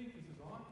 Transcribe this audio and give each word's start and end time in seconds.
think 0.00 0.14
this 0.14 0.24
is 0.24 0.40
on. 0.42 0.62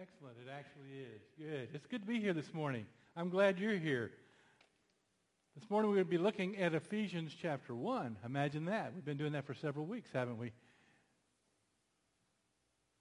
Excellent. 0.00 0.36
It 0.46 0.50
actually 0.56 1.00
is. 1.00 1.20
Good. 1.36 1.68
It's 1.74 1.86
good 1.86 2.02
to 2.02 2.06
be 2.06 2.20
here 2.20 2.32
this 2.32 2.54
morning. 2.54 2.86
I'm 3.16 3.28
glad 3.28 3.58
you're 3.58 3.76
here. 3.76 4.12
This 5.58 5.68
morning 5.68 5.90
we're 5.90 5.96
going 5.96 6.06
to 6.06 6.10
be 6.10 6.18
looking 6.18 6.56
at 6.58 6.74
Ephesians 6.74 7.34
chapter 7.40 7.74
1. 7.74 8.18
Imagine 8.24 8.66
that. 8.66 8.92
We've 8.94 9.04
been 9.04 9.16
doing 9.16 9.32
that 9.32 9.46
for 9.46 9.54
several 9.54 9.84
weeks, 9.84 10.10
haven't 10.14 10.38
we? 10.38 10.52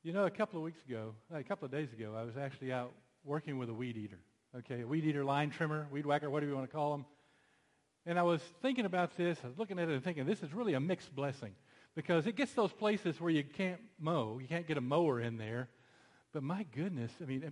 You 0.01 0.13
know, 0.13 0.25
a 0.25 0.31
couple 0.31 0.57
of 0.57 0.63
weeks 0.63 0.79
ago, 0.87 1.13
a 1.31 1.43
couple 1.43 1.65
of 1.65 1.71
days 1.71 1.93
ago, 1.93 2.15
I 2.17 2.23
was 2.23 2.37
actually 2.37 2.73
out 2.73 2.91
working 3.23 3.59
with 3.59 3.69
a 3.69 3.73
weed 3.73 3.97
eater. 3.97 4.19
Okay, 4.57 4.81
a 4.81 4.87
weed 4.87 5.05
eater, 5.05 5.23
line 5.23 5.51
trimmer, 5.51 5.85
weed 5.91 6.07
whacker, 6.07 6.31
whatever 6.31 6.49
you 6.49 6.55
want 6.55 6.67
to 6.67 6.75
call 6.75 6.91
them. 6.91 7.05
And 8.07 8.17
I 8.17 8.23
was 8.23 8.41
thinking 8.63 8.85
about 8.85 9.15
this. 9.15 9.37
I 9.43 9.47
was 9.47 9.59
looking 9.59 9.77
at 9.77 9.89
it 9.89 9.93
and 9.93 10.03
thinking, 10.03 10.25
this 10.25 10.41
is 10.41 10.53
really 10.55 10.73
a 10.73 10.79
mixed 10.79 11.15
blessing 11.15 11.53
because 11.97 12.27
it 12.27 12.35
gets 12.35 12.53
those 12.53 12.71
places 12.71 13.19
where 13.19 13.31
you 13.31 13.43
can't 13.43 13.81
mow. 13.99 14.37
You 14.39 14.47
can't 14.47 14.67
get 14.67 14.77
a 14.77 14.81
mower 14.81 15.19
in 15.19 15.39
there. 15.39 15.67
But 16.31 16.43
my 16.43 16.63
goodness, 16.75 17.11
I 17.19 17.25
mean, 17.25 17.51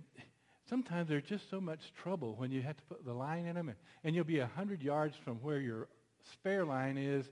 sometimes 0.70 1.08
there's 1.08 1.24
just 1.24 1.50
so 1.50 1.60
much 1.60 1.92
trouble 2.00 2.36
when 2.38 2.52
you 2.52 2.62
have 2.62 2.76
to 2.76 2.82
put 2.84 3.04
the 3.04 3.12
line 3.12 3.46
in 3.46 3.56
them, 3.56 3.70
and, 3.70 3.76
and 4.04 4.14
you'll 4.14 4.24
be 4.24 4.38
100 4.38 4.82
yards 4.82 5.16
from 5.16 5.38
where 5.38 5.58
your 5.58 5.88
spare 6.30 6.64
line 6.64 6.96
is, 6.96 7.28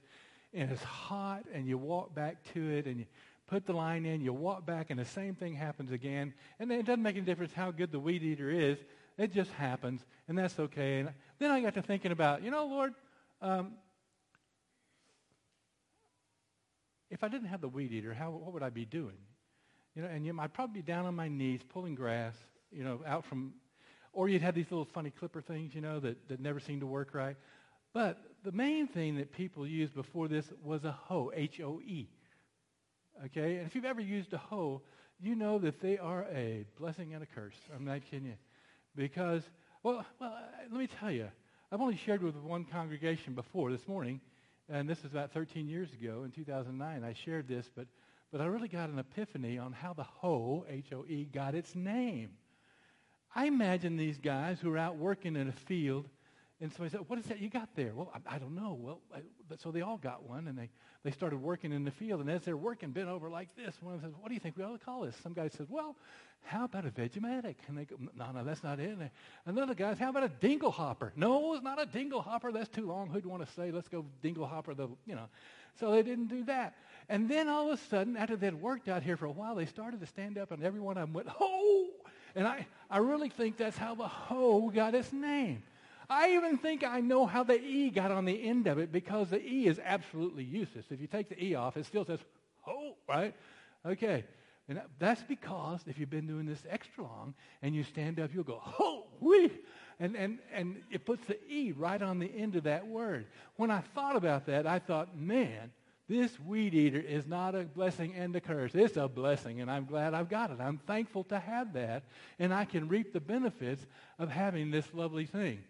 and 0.53 0.73
it's 0.73 0.83
hot, 0.83 1.45
and 1.55 1.69
you 1.69 1.79
walk 1.79 2.17
back 2.17 2.43
to 2.53 2.69
it, 2.69 2.87
and 2.87 2.99
you 2.99 3.07
put 3.47 3.65
the 3.65 3.73
line 3.73 4.05
in, 4.07 4.21
you 4.21 4.33
walk 4.33 4.67
back, 4.67 4.91
and 4.91 4.99
the 4.99 5.05
same 5.05 5.37
thing 5.37 5.55
happens 5.55 5.93
again. 5.93 6.35
And 6.59 6.73
it 6.73 6.85
doesn't 6.85 7.03
make 7.03 7.15
any 7.15 7.25
difference 7.25 7.53
how 7.53 7.71
good 7.71 7.93
the 7.93 8.01
weed 8.01 8.25
eater 8.25 8.51
is. 8.51 8.77
It 9.19 9.33
just 9.33 9.53
happens, 9.53 10.05
and 10.27 10.37
that's 10.37 10.59
okay. 10.59 10.99
And 10.99 11.11
then 11.39 11.53
I 11.53 11.61
got 11.61 11.75
to 11.75 11.83
thinking 11.83 12.11
about, 12.11 12.43
you 12.43 12.51
know, 12.51 12.67
Lord, 12.67 12.93
um, 13.41 13.75
if 17.15 17.23
I 17.23 17.29
didn't 17.29 17.47
have 17.47 17.61
the 17.61 17.69
weed 17.69 17.93
eater, 17.93 18.13
how, 18.13 18.31
what 18.33 18.53
would 18.53 18.65
I 18.65 18.71
be 18.71 18.85
doing? 18.85 19.17
You 19.95 20.03
know, 20.03 20.09
and 20.09 20.27
you, 20.27 20.37
I'd 20.41 20.53
probably 20.53 20.83
be 20.83 20.83
down 20.83 21.07
on 21.07 21.15
my 21.15 21.29
knees 21.29 21.61
pulling 21.67 21.95
grass, 21.95 22.35
you 22.73 22.83
know, 22.83 23.01
out 23.07 23.25
from, 23.25 23.55
or 24.13 24.29
you'd 24.29 24.43
have 24.43 24.57
these 24.57 24.67
little 24.69 24.85
funny 24.85 25.11
clipper 25.11 25.41
things, 25.41 25.77
you 25.77 25.81
know, 25.81 26.01
that, 26.01 26.29
that 26.29 26.41
never 26.41 26.59
seem 26.59 26.81
to 26.81 26.87
work 26.87 27.15
right. 27.15 27.37
But 27.93 28.19
the 28.43 28.51
main 28.51 28.89
thing 28.89 29.17
that 29.19 29.31
people 29.33 29.65
used 29.65 29.95
before 29.95 30.27
this 30.27 30.45
was 30.61 30.85
a 30.85 30.91
hoe, 30.91 31.31
H-O-E. 31.33 32.09
Okay? 33.27 33.57
And 33.59 33.67
if 33.67 33.77
you've 33.77 33.85
ever 33.85 34.01
used 34.01 34.33
a 34.33 34.39
hoe, 34.39 34.83
you 35.21 35.37
know 35.37 35.61
that 35.61 35.81
they 35.81 35.97
are 35.99 36.27
a 36.35 36.67
blessing 36.77 37.15
and 37.15 37.23
a 37.23 37.27
curse. 37.27 37.55
I'm 37.73 37.85
not 37.85 38.01
kidding 38.11 38.27
you. 38.27 38.35
Because, 38.97 39.45
well, 39.85 40.05
well, 40.21 40.37
let 40.69 40.81
me 40.81 40.89
tell 40.89 41.13
you, 41.13 41.29
I've 41.71 41.81
only 41.81 41.97
shared 41.97 42.25
with 42.25 42.35
one 42.35 42.65
congregation 42.65 43.35
before 43.35 43.71
this 43.71 43.87
morning, 43.87 44.21
and 44.69 44.89
this 44.89 45.03
was 45.03 45.13
about 45.13 45.33
13 45.33 45.69
years 45.69 45.93
ago 45.93 46.23
in 46.25 46.31
2009. 46.31 47.05
I 47.05 47.15
shared 47.25 47.49
this, 47.49 47.69
but 47.75 47.87
but 48.35 48.41
I 48.41 48.47
really 48.47 48.67
got 48.67 48.89
an 48.89 48.99
epiphany 48.99 49.59
on 49.59 49.73
how 49.73 49.93
the 49.93 50.03
hoe, 50.03 50.67
H-O-E, 50.69 51.29
got 51.33 51.55
its 51.55 51.73
name. 51.77 52.31
I 53.33 53.47
imagine 53.47 53.97
these 53.97 54.19
guys 54.19 54.59
who 54.59 54.73
are 54.73 54.79
out 54.79 54.97
working 54.97 55.37
in 55.37 55.49
a 55.49 55.53
field, 55.53 56.09
and 56.65 56.73
somebody 56.73 56.93
said, 56.93 57.03
what 57.09 57.19
is 57.19 57.27
that 57.27 57.41
you 57.41 57.51
got 57.51 57.69
there? 57.77 57.93
Well, 57.95 58.11
I, 58.15 58.37
I 58.37 58.39
don't 58.39 58.55
know. 58.55 58.79
Well, 58.81 59.01
I, 59.15 59.19
but 59.51 59.61
so 59.61 59.71
they 59.71 59.83
all 59.83 59.99
got 59.99 60.27
one, 60.27 60.49
and 60.49 60.57
they, 60.57 60.71
they 61.03 61.11
started 61.11 61.37
working 61.37 61.73
in 61.73 61.85
the 61.85 61.91
field. 61.91 62.23
And 62.23 62.31
as 62.31 62.41
they're 62.41 62.57
working, 62.57 62.91
bent 62.91 63.09
over 63.09 63.29
like 63.29 63.55
this, 63.55 63.75
one 63.83 63.95
of 63.95 64.01
them 64.01 64.11
says, 64.11 64.19
what 64.19 64.29
do 64.29 64.35
you 64.35 64.41
think 64.41 64.57
we 64.57 64.65
ought 64.65 64.73
to 64.73 64.83
call 64.83 65.03
this? 65.03 65.15
Some 65.23 65.35
guy 65.35 65.49
says, 65.49 65.67
well, 65.69 65.95
how 66.45 66.65
about 66.65 66.87
a 66.87 66.89
Vegematic? 66.89 67.57
And 67.69 67.77
they 67.77 67.85
go, 67.85 67.97
no, 68.17 68.33
no, 68.33 68.43
that's 68.45 68.65
not 68.65 68.81
it. 68.81 68.97
And 68.99 69.11
another 69.45 69.75
guy, 69.75 69.91
says, 69.91 69.99
how 69.99 70.09
about 70.09 70.25
a 70.25 70.31
dingle 70.31 70.71
hopper? 70.71 71.13
No, 71.17 71.53
it's 71.53 71.63
not 71.63 71.79
a 71.79 71.85
dingle 71.85 72.23
hopper. 72.23 72.51
That's 72.51 72.71
too 72.71 72.87
long. 72.87 73.11
Who'd 73.11 73.27
want 73.27 73.45
to 73.45 73.53
say, 73.53 73.71
let's 73.71 73.89
go 73.89 74.07
dingle 74.23 74.47
hopper 74.47 74.73
the, 74.73 74.89
you 75.05 75.17
know. 75.17 75.29
So 75.79 75.91
they 75.91 76.03
didn't 76.03 76.29
do 76.29 76.45
that. 76.45 76.77
And 77.11 77.29
then 77.29 77.47
all 77.47 77.71
of 77.71 77.79
a 77.79 77.83
sudden, 77.91 78.17
after 78.17 78.37
they'd 78.37 78.55
worked 78.55 78.89
out 78.89 79.03
here 79.03 79.19
for 79.19 79.27
a 79.27 79.33
while, 79.33 79.55
they 79.55 79.67
started 79.67 80.01
to 80.01 80.07
stand 80.07 80.39
up, 80.39 80.51
and 80.51 80.65
every 80.65 80.81
one 80.81 80.97
of 80.97 81.03
them 81.03 81.13
went, 81.13 81.29
ho! 81.29 81.89
And 82.35 82.47
I, 82.47 82.67
I 82.91 82.99
really 82.99 83.29
think 83.29 83.59
that's 83.59 83.77
how 83.77 83.95
the 83.95 84.09
hoe 84.09 84.71
got 84.71 84.95
its 84.95 85.13
name. 85.13 85.63
I 86.09 86.33
even 86.33 86.59
think 86.59 86.85
I 86.85 87.01
know 87.01 87.27
how 87.27 87.43
the 87.43 87.61
E 87.61 87.91
got 87.91 88.11
on 88.11 88.25
the 88.25 88.43
end 88.43 88.67
of 88.67 88.79
it 88.79 88.93
because 88.93 89.31
the 89.31 89.41
E 89.41 89.67
is 89.67 89.81
absolutely 89.83 90.45
useless. 90.45 90.87
If 90.91 91.01
you 91.01 91.07
take 91.07 91.29
the 91.29 91.43
E 91.43 91.55
off, 91.55 91.77
it 91.77 91.87
still 91.87 92.05
says 92.05 92.21
ho, 92.61 92.97
right? 93.09 93.35
Okay. 93.85 94.25
And 94.69 94.81
that's 94.99 95.23
because 95.23 95.81
if 95.87 95.99
you've 95.99 96.11
been 96.11 96.27
doing 96.27 96.47
this 96.47 96.63
extra 96.71 97.05
long 97.05 97.35
and 97.63 97.75
you 97.75 97.85
stand 97.85 98.19
up, 98.19 98.31
you'll 98.33 98.45
go, 98.45 98.61
ho, 98.63 99.07
wee. 99.21 99.51
And, 100.01 100.17
and, 100.17 100.39
and 100.53 100.83
it 100.91 101.05
puts 101.05 101.27
the 101.27 101.39
E 101.49 101.73
right 101.73 102.01
on 102.01 102.19
the 102.19 102.27
end 102.35 102.57
of 102.57 102.65
that 102.65 102.87
word. 102.87 103.27
When 103.57 103.71
I 103.71 103.81
thought 103.95 104.17
about 104.17 104.47
that, 104.47 104.67
I 104.67 104.79
thought, 104.79 105.17
man, 105.17 105.71
this 106.09 106.39
weed 106.41 106.75
eater 106.75 107.01
is 107.01 107.27
not 107.27 107.55
a 107.55 107.63
blessing 107.63 108.15
and 108.15 108.35
a 108.37 108.41
curse. 108.41 108.75
It's 108.75 108.97
a 108.97 109.09
blessing, 109.09 109.61
and 109.61 109.71
I'm 109.71 109.87
glad 109.87 110.13
I've 110.13 110.29
got 110.29 110.51
it. 110.51 110.61
I'm 110.61 110.79
thankful 110.79 111.25
to 111.25 111.39
have 111.39 111.73
that, 111.75 112.03
and 112.39 112.53
I 112.53 112.67
can 112.67 112.89
reap 112.89 113.13
the 113.13 113.21
benefits 113.21 113.87
of 114.19 114.29
having 114.29 114.71
this 114.71 114.87
lovely 114.93 115.25
thing. 115.25 115.61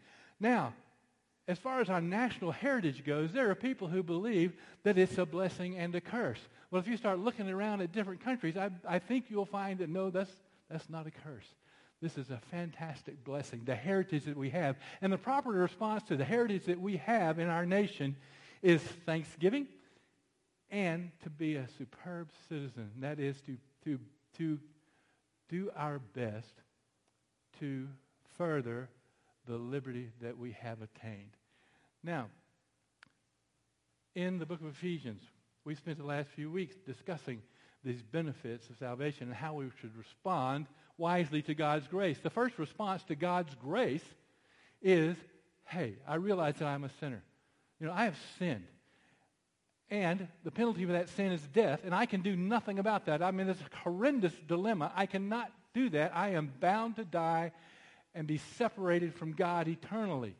Now, 0.45 0.75
as 1.49 1.59
far 1.59 1.81
as 1.81 1.89
our 1.89 2.03
national 2.03 2.53
heritage 2.53 3.03
goes, 3.03 3.33
there 3.33 3.51
are 3.51 3.55
people 3.55 3.89
who 3.89 4.03
believe 4.03 4.53
that 4.83 4.99
it's 4.99 5.17
a 5.17 5.25
blessing 5.25 5.79
and 5.79 5.95
a 5.95 6.03
curse. 6.03 6.39
Well, 6.71 6.81
if 6.81 6.87
you 6.87 6.99
start 6.99 7.19
looking 7.19 7.49
around 7.49 7.81
at 7.81 7.93
different 7.93 8.23
countries, 8.23 8.55
I, 8.55 8.71
I 8.87 8.99
think 8.99 9.31
you'll 9.31 9.47
find 9.47 9.79
that 9.79 9.89
no, 9.89 10.11
that's, 10.11 10.31
that's 10.69 10.91
not 10.91 11.07
a 11.07 11.11
curse. 11.11 11.47
This 12.03 12.19
is 12.19 12.29
a 12.29 12.37
fantastic 12.51 13.25
blessing, 13.25 13.63
the 13.65 13.75
heritage 13.75 14.25
that 14.25 14.37
we 14.37 14.51
have. 14.51 14.77
And 15.01 15.11
the 15.11 15.17
proper 15.17 15.49
response 15.49 16.03
to 16.09 16.17
the 16.17 16.27
heritage 16.27 16.67
that 16.67 16.79
we 16.79 16.99
have 16.99 17.39
in 17.39 17.49
our 17.49 17.65
nation 17.65 18.15
is 18.61 18.83
thanksgiving 19.07 19.67
and 20.71 21.11
to 21.23 21.31
be 21.31 21.57
a 21.57 21.67
superb 21.79 22.29
citizen. 22.51 22.91
That 22.99 23.19
is 23.19 23.41
to, 23.47 23.57
to, 23.87 23.99
to 24.37 24.61
do 25.49 25.71
our 25.75 26.01
best 26.01 26.53
to 27.61 27.89
further 28.37 28.91
the 29.47 29.57
liberty 29.57 30.11
that 30.23 30.39
we 30.39 30.53
have 30.53 30.79
attained. 30.83 31.37
Now, 32.03 32.29
in 34.15 34.39
the 34.39 34.47
book 34.47 34.61
of 34.61 34.69
Ephesians, 34.69 35.23
we 35.65 35.75
spent 35.75 35.99
the 35.99 36.05
last 36.05 36.29
few 36.31 36.51
weeks 36.51 36.77
discussing 36.87 37.43
these 37.85 38.03
benefits 38.03 38.69
of 38.69 38.77
salvation 38.79 39.29
and 39.29 39.37
how 39.37 39.55
we 39.55 39.67
should 39.81 39.97
respond 39.97 40.67
wisely 40.97 41.43
to 41.43 41.55
God's 41.55 41.87
grace. 41.89 42.19
The 42.23 42.31
first 42.31 42.59
response 42.59 43.03
to 43.05 43.15
God's 43.15 43.55
grace 43.57 44.05
is, 44.81 45.17
hey, 45.67 45.97
I 46.07 46.17
realize 46.17 46.57
that 46.57 46.67
I'm 46.67 46.85
a 46.85 46.91
sinner. 47.01 47.23
You 47.81 47.87
know, 47.87 47.93
I 47.93 48.05
have 48.05 48.17
sinned. 48.39 48.67
And 49.91 50.29
the 50.45 50.51
penalty 50.51 50.87
for 50.87 50.93
that 50.93 51.11
sin 51.11 51.33
is 51.33 51.43
death, 51.49 51.81
and 51.85 51.95
I 51.95 52.07
can 52.07 52.23
do 52.23 52.37
nothing 52.37 52.79
about 52.79 53.07
that. 53.07 53.23
I'm 53.23 53.39
in 53.39 53.47
this 53.47 53.59
horrendous 53.83 54.33
dilemma. 54.49 54.93
I 54.95 55.07
cannot 55.07 55.53
do 55.75 55.91
that. 55.91 56.17
I 56.17 56.31
am 56.31 56.53
bound 56.61 56.97
to 56.97 57.05
die 57.05 57.53
and 58.15 58.27
be 58.27 58.39
separated 58.57 59.15
from 59.15 59.33
God 59.33 59.69
eternally. 59.69 60.35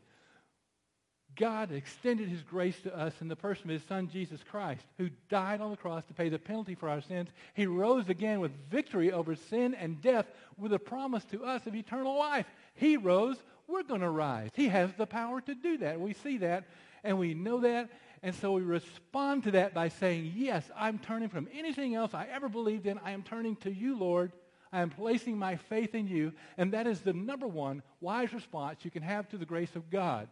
God 1.35 1.71
extended 1.71 2.29
his 2.29 2.41
grace 2.43 2.79
to 2.81 2.97
us 2.97 3.13
in 3.19 3.27
the 3.27 3.35
person 3.35 3.65
of 3.65 3.71
his 3.71 3.83
son 3.83 4.07
Jesus 4.07 4.39
Christ, 4.49 4.85
who 4.97 5.09
died 5.29 5.59
on 5.59 5.71
the 5.71 5.77
cross 5.77 6.05
to 6.05 6.13
pay 6.13 6.29
the 6.29 6.39
penalty 6.39 6.75
for 6.75 6.87
our 6.87 7.01
sins. 7.01 7.29
He 7.53 7.65
rose 7.65 8.07
again 8.07 8.39
with 8.39 8.51
victory 8.69 9.11
over 9.11 9.35
sin 9.35 9.73
and 9.73 10.01
death 10.01 10.27
with 10.57 10.71
a 10.71 10.79
promise 10.79 11.25
to 11.25 11.43
us 11.43 11.65
of 11.67 11.75
eternal 11.75 12.17
life. 12.17 12.45
He 12.75 12.95
rose, 12.95 13.37
we're 13.67 13.83
going 13.83 14.01
to 14.01 14.09
rise. 14.09 14.51
He 14.55 14.69
has 14.69 14.93
the 14.93 15.05
power 15.05 15.41
to 15.41 15.55
do 15.55 15.77
that. 15.79 15.99
We 15.99 16.13
see 16.13 16.37
that 16.37 16.65
and 17.03 17.17
we 17.17 17.33
know 17.33 17.59
that. 17.61 17.89
And 18.23 18.33
so 18.33 18.53
we 18.53 18.61
respond 18.61 19.43
to 19.43 19.51
that 19.51 19.73
by 19.73 19.89
saying, 19.89 20.33
yes, 20.35 20.63
I'm 20.75 20.99
turning 20.99 21.29
from 21.29 21.47
anything 21.53 21.95
else 21.95 22.13
I 22.13 22.27
ever 22.31 22.49
believed 22.49 22.87
in. 22.87 22.97
I 23.03 23.11
am 23.11 23.23
turning 23.23 23.55
to 23.57 23.71
you, 23.71 23.97
Lord. 23.97 24.31
I 24.75 24.81
am 24.81 24.89
placing 24.89 25.37
my 25.37 25.55
faith 25.55 25.95
in 25.95 26.05
you. 26.05 26.33
And 26.57 26.73
that 26.73 26.85
is 26.85 26.99
the 26.99 27.13
number 27.13 27.47
one 27.47 27.81
wise 28.01 28.33
response 28.33 28.83
you 28.83 28.91
can 28.91 29.03
have 29.03 29.29
to 29.29 29.37
the 29.37 29.45
grace 29.45 29.73
of 29.73 29.89
God. 29.89 30.27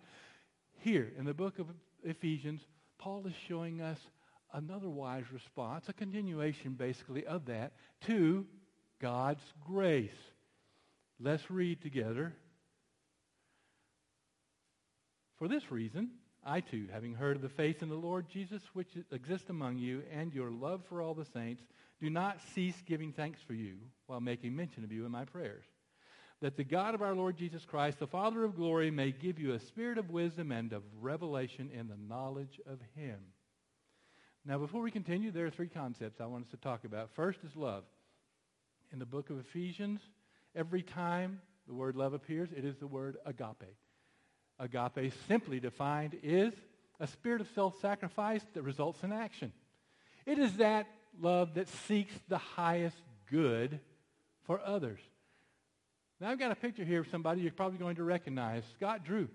Here 0.79 1.13
in 1.17 1.23
the 1.23 1.33
book 1.33 1.59
of 1.59 1.67
Ephesians, 2.03 2.59
Paul 2.97 3.25
is 3.25 3.33
showing 3.47 3.79
us 3.79 3.99
another 4.51 4.89
wise 4.89 5.23
response, 5.31 5.87
a 5.87 5.93
continuation 5.93 6.73
basically 6.73 7.25
of 7.25 7.45
that, 7.45 7.71
to 8.07 8.45
God's 8.99 9.43
grace. 9.65 10.11
Let's 11.21 11.49
read 11.49 11.81
together. 11.81 12.33
For 15.37 15.47
this 15.47 15.71
reason, 15.71 16.09
I 16.43 16.59
too, 16.59 16.89
having 16.91 17.13
heard 17.13 17.37
of 17.37 17.41
the 17.41 17.47
faith 17.47 17.81
in 17.81 17.87
the 17.87 17.95
Lord 17.95 18.27
Jesus 18.27 18.61
which 18.73 18.89
exists 19.09 19.49
among 19.49 19.77
you 19.77 20.03
and 20.11 20.33
your 20.33 20.51
love 20.51 20.81
for 20.89 21.01
all 21.01 21.13
the 21.13 21.23
saints, 21.23 21.63
do 22.03 22.09
not 22.09 22.41
cease 22.53 22.75
giving 22.85 23.13
thanks 23.13 23.39
for 23.41 23.53
you 23.53 23.75
while 24.07 24.19
making 24.19 24.53
mention 24.53 24.83
of 24.83 24.91
you 24.91 25.05
in 25.05 25.11
my 25.11 25.23
prayers. 25.23 25.63
That 26.41 26.57
the 26.57 26.65
God 26.65 26.95
of 26.95 27.01
our 27.01 27.15
Lord 27.15 27.37
Jesus 27.37 27.63
Christ, 27.63 27.97
the 27.97 28.07
Father 28.07 28.43
of 28.43 28.57
glory, 28.57 28.91
may 28.91 29.13
give 29.13 29.39
you 29.39 29.53
a 29.53 29.59
spirit 29.59 29.97
of 29.97 30.09
wisdom 30.09 30.51
and 30.51 30.73
of 30.73 30.83
revelation 30.99 31.69
in 31.73 31.87
the 31.87 31.95
knowledge 31.95 32.59
of 32.67 32.79
him. 32.97 33.19
Now, 34.45 34.57
before 34.57 34.81
we 34.81 34.91
continue, 34.91 35.31
there 35.31 35.45
are 35.45 35.49
three 35.49 35.69
concepts 35.69 36.19
I 36.19 36.25
want 36.25 36.43
us 36.43 36.51
to 36.51 36.57
talk 36.57 36.83
about. 36.83 37.09
First 37.11 37.39
is 37.45 37.55
love. 37.55 37.85
In 38.91 38.99
the 38.99 39.05
book 39.05 39.29
of 39.29 39.39
Ephesians, 39.39 40.01
every 40.53 40.81
time 40.81 41.39
the 41.67 41.73
word 41.73 41.95
love 41.95 42.11
appears, 42.11 42.49
it 42.51 42.65
is 42.65 42.75
the 42.75 42.87
word 42.87 43.15
agape. 43.25 43.77
Agape, 44.59 45.13
simply 45.29 45.61
defined, 45.61 46.17
is 46.21 46.51
a 46.99 47.07
spirit 47.07 47.39
of 47.39 47.47
self-sacrifice 47.55 48.43
that 48.55 48.63
results 48.63 49.01
in 49.03 49.13
action. 49.13 49.53
It 50.25 50.37
is 50.37 50.57
that 50.57 50.85
love 51.19 51.55
that 51.55 51.67
seeks 51.87 52.13
the 52.27 52.37
highest 52.37 52.97
good 53.29 53.79
for 54.45 54.59
others. 54.63 54.99
Now, 56.19 56.29
I've 56.29 56.39
got 56.39 56.51
a 56.51 56.55
picture 56.55 56.83
here 56.83 57.01
of 57.01 57.07
somebody 57.09 57.41
you're 57.41 57.51
probably 57.51 57.79
going 57.79 57.95
to 57.97 58.03
recognize, 58.03 58.63
Scott 58.75 59.03
Drew, 59.03 59.27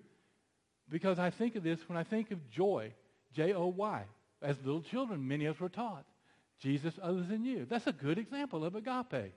because 0.89 1.19
I 1.19 1.31
think 1.31 1.57
of 1.57 1.63
this 1.63 1.81
when 1.89 1.99
I 1.99 2.05
think 2.05 2.31
of 2.31 2.51
joy, 2.51 2.93
J-O-Y. 3.35 4.05
As 4.41 4.57
little 4.65 4.83
children, 4.83 5.27
many 5.27 5.47
of 5.47 5.57
us 5.57 5.61
were 5.61 5.69
taught, 5.69 6.05
Jesus 6.61 6.95
other 7.03 7.23
than 7.23 7.45
you. 7.45 7.67
That's 7.69 7.87
a 7.87 7.93
good 7.93 8.19
example 8.19 8.65
of 8.65 8.75
agape. 8.75 9.35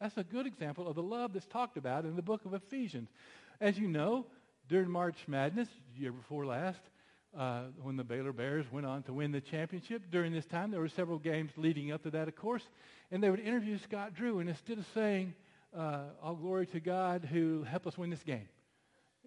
That's 0.00 0.16
a 0.16 0.24
good 0.24 0.46
example 0.46 0.86
of 0.86 0.94
the 0.94 1.02
love 1.02 1.32
that's 1.32 1.46
talked 1.46 1.76
about 1.76 2.04
in 2.04 2.16
the 2.16 2.22
book 2.22 2.44
of 2.44 2.54
Ephesians. 2.54 3.08
As 3.60 3.78
you 3.78 3.88
know, 3.88 4.26
during 4.68 4.90
March 4.90 5.16
Madness, 5.26 5.68
year 5.96 6.12
before 6.12 6.44
last, 6.44 6.80
uh, 7.36 7.62
when 7.80 7.96
the 7.96 8.04
Baylor 8.04 8.32
Bears 8.32 8.66
went 8.70 8.86
on 8.86 9.02
to 9.04 9.12
win 9.12 9.32
the 9.32 9.40
championship. 9.40 10.02
During 10.10 10.32
this 10.32 10.46
time, 10.46 10.70
there 10.70 10.80
were 10.80 10.88
several 10.88 11.18
games 11.18 11.50
leading 11.56 11.92
up 11.92 12.02
to 12.02 12.10
that, 12.10 12.28
of 12.28 12.36
course, 12.36 12.62
and 13.10 13.22
they 13.22 13.30
would 13.30 13.40
interview 13.40 13.78
Scott 13.78 14.14
Drew, 14.14 14.40
and 14.40 14.48
instead 14.48 14.78
of 14.78 14.86
saying, 14.94 15.34
uh, 15.76 16.00
all 16.22 16.34
glory 16.34 16.66
to 16.66 16.80
God 16.80 17.24
who 17.30 17.62
helped 17.62 17.86
us 17.86 17.96
win 17.96 18.10
this 18.10 18.22
game, 18.22 18.48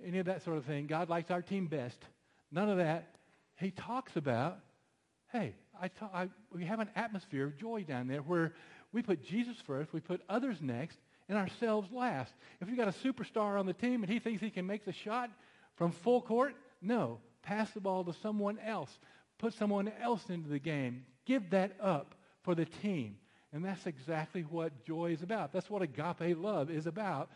any 0.05 0.19
of 0.19 0.25
that 0.27 0.43
sort 0.43 0.57
of 0.57 0.65
thing, 0.65 0.87
God 0.87 1.09
likes 1.09 1.31
our 1.31 1.41
team 1.41 1.67
best, 1.67 1.97
none 2.51 2.69
of 2.69 2.77
that. 2.77 3.15
He 3.57 3.71
talks 3.71 4.15
about, 4.15 4.59
hey, 5.31 5.55
I 5.81 5.87
ta- 5.87 6.11
I, 6.13 6.29
we 6.51 6.65
have 6.65 6.79
an 6.79 6.89
atmosphere 6.95 7.45
of 7.45 7.57
joy 7.57 7.83
down 7.83 8.07
there 8.07 8.21
where 8.21 8.53
we 8.91 9.01
put 9.01 9.23
Jesus 9.23 9.57
first, 9.65 9.93
we 9.93 9.99
put 9.99 10.21
others 10.29 10.57
next, 10.61 10.97
and 11.27 11.37
ourselves 11.37 11.91
last. 11.91 12.33
If 12.61 12.67
you've 12.67 12.77
got 12.77 12.87
a 12.87 12.91
superstar 12.91 13.59
on 13.59 13.65
the 13.65 13.73
team 13.73 14.03
and 14.03 14.11
he 14.11 14.19
thinks 14.19 14.41
he 14.41 14.51
can 14.51 14.67
make 14.67 14.85
the 14.85 14.93
shot 14.93 15.31
from 15.75 15.91
full 15.91 16.21
court, 16.21 16.55
no, 16.81 17.19
pass 17.45 17.71
the 17.71 17.79
ball 17.79 18.03
to 18.03 18.13
someone 18.13 18.59
else. 18.59 18.89
Put 19.37 19.53
someone 19.53 19.91
else 20.01 20.29
into 20.29 20.49
the 20.49 20.59
game. 20.59 21.05
Give 21.25 21.49
that 21.51 21.75
up 21.79 22.15
for 22.43 22.55
the 22.55 22.65
team. 22.65 23.17
And 23.53 23.63
that's 23.63 23.85
exactly 23.85 24.41
what 24.41 24.83
joy 24.85 25.11
is 25.11 25.21
about. 25.21 25.53
That's 25.53 25.69
what 25.69 25.81
agape 25.81 26.37
love 26.37 26.69
is 26.69 26.87
about. 26.87 27.29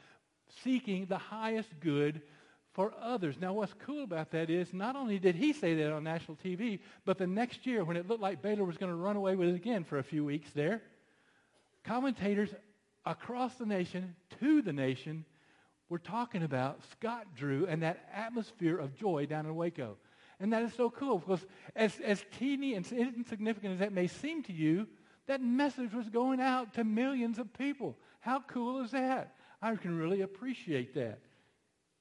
Seeking 0.64 1.06
the 1.06 1.18
highest 1.18 1.70
good 1.80 2.22
for 2.74 2.94
others. 3.02 3.36
Now, 3.40 3.54
what's 3.54 3.74
cool 3.86 4.04
about 4.04 4.32
that 4.32 4.50
is 4.50 4.74
not 4.74 4.96
only 4.96 5.20
did 5.20 5.36
he 5.36 5.54
say 5.54 5.76
that 5.76 5.92
on 5.92 6.04
national 6.04 6.38
TV, 6.38 6.80
but 7.06 7.18
the 7.18 7.28
next 7.28 7.66
year 7.66 7.84
when 7.84 7.98
it 7.98 8.08
looked 8.08 8.22
like 8.22 8.42
Baylor 8.42 8.66
was 8.66 8.78
going 8.78 8.92
to 8.92 8.98
run 8.98 9.16
away 9.16 9.36
with 9.36 9.50
it 9.50 9.56
again 9.56 9.84
for 9.84 9.98
a 9.98 10.04
few 10.04 10.24
weeks 10.26 10.50
there, 10.54 10.82
commentators 11.84 12.50
across 13.06 13.56
the 13.56 13.66
nation, 13.66 14.16
to 14.40 14.62
the 14.62 14.74
nation, 14.74 15.26
we're 15.90 15.98
talking 15.98 16.44
about 16.44 16.82
Scott 16.92 17.26
Drew 17.36 17.66
and 17.68 17.82
that 17.82 18.08
atmosphere 18.14 18.78
of 18.78 18.96
joy 18.96 19.26
down 19.26 19.46
in 19.46 19.56
Waco. 19.56 19.98
And 20.40 20.54
that 20.54 20.62
is 20.64 20.74
so 20.74 20.90
cool 20.90 21.20
because 21.20 21.46
as, 21.76 22.00
as 22.00 22.24
teeny 22.38 22.76
and 22.76 22.90
insignificant 22.92 23.74
as 23.74 23.80
that 23.80 23.92
may 23.92 24.08
seem 24.08 24.44
to 24.44 24.54
you, 24.54 24.88
that 25.28 25.42
message 25.42 25.94
was 25.94 26.08
going 26.10 26.40
out 26.40 26.74
to 26.76 26.84
millions 26.84 27.40
of 27.40 27.52
people. 27.54 27.98
How 28.20 28.40
cool 28.42 28.82
is 28.84 28.92
that? 28.92 29.36
I 29.62 29.76
can 29.76 29.98
really 29.98 30.22
appreciate 30.22 30.94
that. 30.94 31.20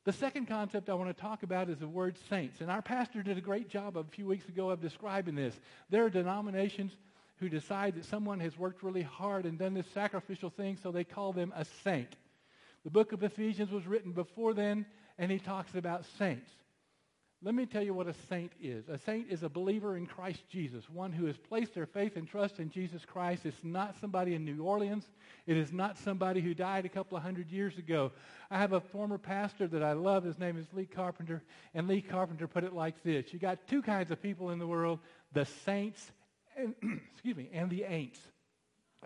The 0.05 0.12
second 0.12 0.46
concept 0.46 0.88
I 0.88 0.94
want 0.94 1.14
to 1.14 1.20
talk 1.20 1.43
about 1.43 1.69
is 1.69 1.79
the 1.79 1.88
word 1.88 2.17
saints. 2.31 2.61
And 2.61 2.70
our 2.70 2.81
pastor 2.81 3.23
did 3.23 3.37
a 3.37 3.43
great 3.43 3.69
job 3.69 3.96
a 3.96 4.05
few 4.05 4.26
weeks 4.26 4.49
ago 4.49 4.70
of 4.70 4.81
describing 4.81 5.35
this. 5.35 5.58
There 5.90 6.05
are 6.05 6.11
denominations 6.11 6.93
who 7.37 7.49
decide 7.49 7.94
that 7.94 8.05
someone 8.05 8.40
has 8.40 8.58
worked 8.58 8.82
really 8.82 9.02
hard 9.02 9.44
and 9.44 9.58
done 9.58 9.75
this 9.75 9.87
sacrificial 9.93 10.50
thing, 10.50 10.79
so 10.82 10.90
they 10.90 11.05
call 11.05 11.32
them 11.32 11.52
a 11.56 11.64
saint. 11.85 12.17
The 12.88 12.93
book 12.93 13.12
of 13.12 13.23
Ephesians 13.23 13.70
was 13.70 13.87
written 13.87 14.12
before 14.12 14.55
then, 14.55 14.87
and 15.19 15.31
he 15.31 15.38
talks 15.38 15.75
about 15.75 16.06
saints. 16.19 16.50
Let 17.43 17.55
me 17.55 17.67
tell 17.67 17.82
you 17.82 17.93
what 17.93 18.06
a 18.06 18.14
saint 18.31 18.52
is. 18.62 18.88
A 18.88 18.96
saint 18.96 19.26
is 19.29 19.43
a 19.43 19.50
believer 19.50 19.99
in 19.99 20.06
Christ 20.06 20.40
Jesus, 20.49 20.88
one 20.88 21.12
who 21.12 21.26
has 21.26 21.37
placed 21.37 21.75
their 21.75 21.85
faith 21.85 22.17
and 22.17 22.26
trust 22.26 22.61
in 22.61 22.70
Jesus 22.70 23.05
Christ. 23.05 23.44
It's 23.44 23.62
not 23.62 24.00
somebody 24.00 24.35
in 24.35 24.46
New 24.46 24.62
Orleans. 24.64 25.05
It 25.46 25.58
is 25.58 25.70
not 25.70 25.99
somebody 25.99 26.40
who 26.40 26.55
died 26.55 26.87
a 26.87 26.88
couple 26.88 27.19
of 27.19 27.23
hundred 27.23 27.50
years 27.50 27.76
ago. 27.76 28.11
I 28.50 28.56
have 28.56 28.73
a 28.73 28.81
former 28.81 29.19
pastor 29.19 29.69
that 29.69 29.82
I 29.82 29.93
love. 29.93 30.25
His 30.25 30.38
name 30.38 30.56
is 30.56 30.64
Lee 30.73 30.87
Carpenter. 30.87 31.43
And 31.75 31.88
Lee 31.88 32.00
Carpenter 32.00 32.46
put 32.46 32.64
it 32.64 32.73
like 32.73 33.02
this. 33.02 33.35
You 33.35 33.38
got 33.38 33.69
two 33.69 33.82
kinds 33.82 34.11
of 34.11 34.23
people 34.23 34.49
in 34.49 34.58
the 34.58 34.67
world, 34.67 35.00
the 35.35 35.44
saints 35.44 36.11
and, 36.56 36.75
excuse 37.12 37.37
me, 37.37 37.50
and 37.52 37.69
the 37.69 37.82
ain'ts. 37.82 38.20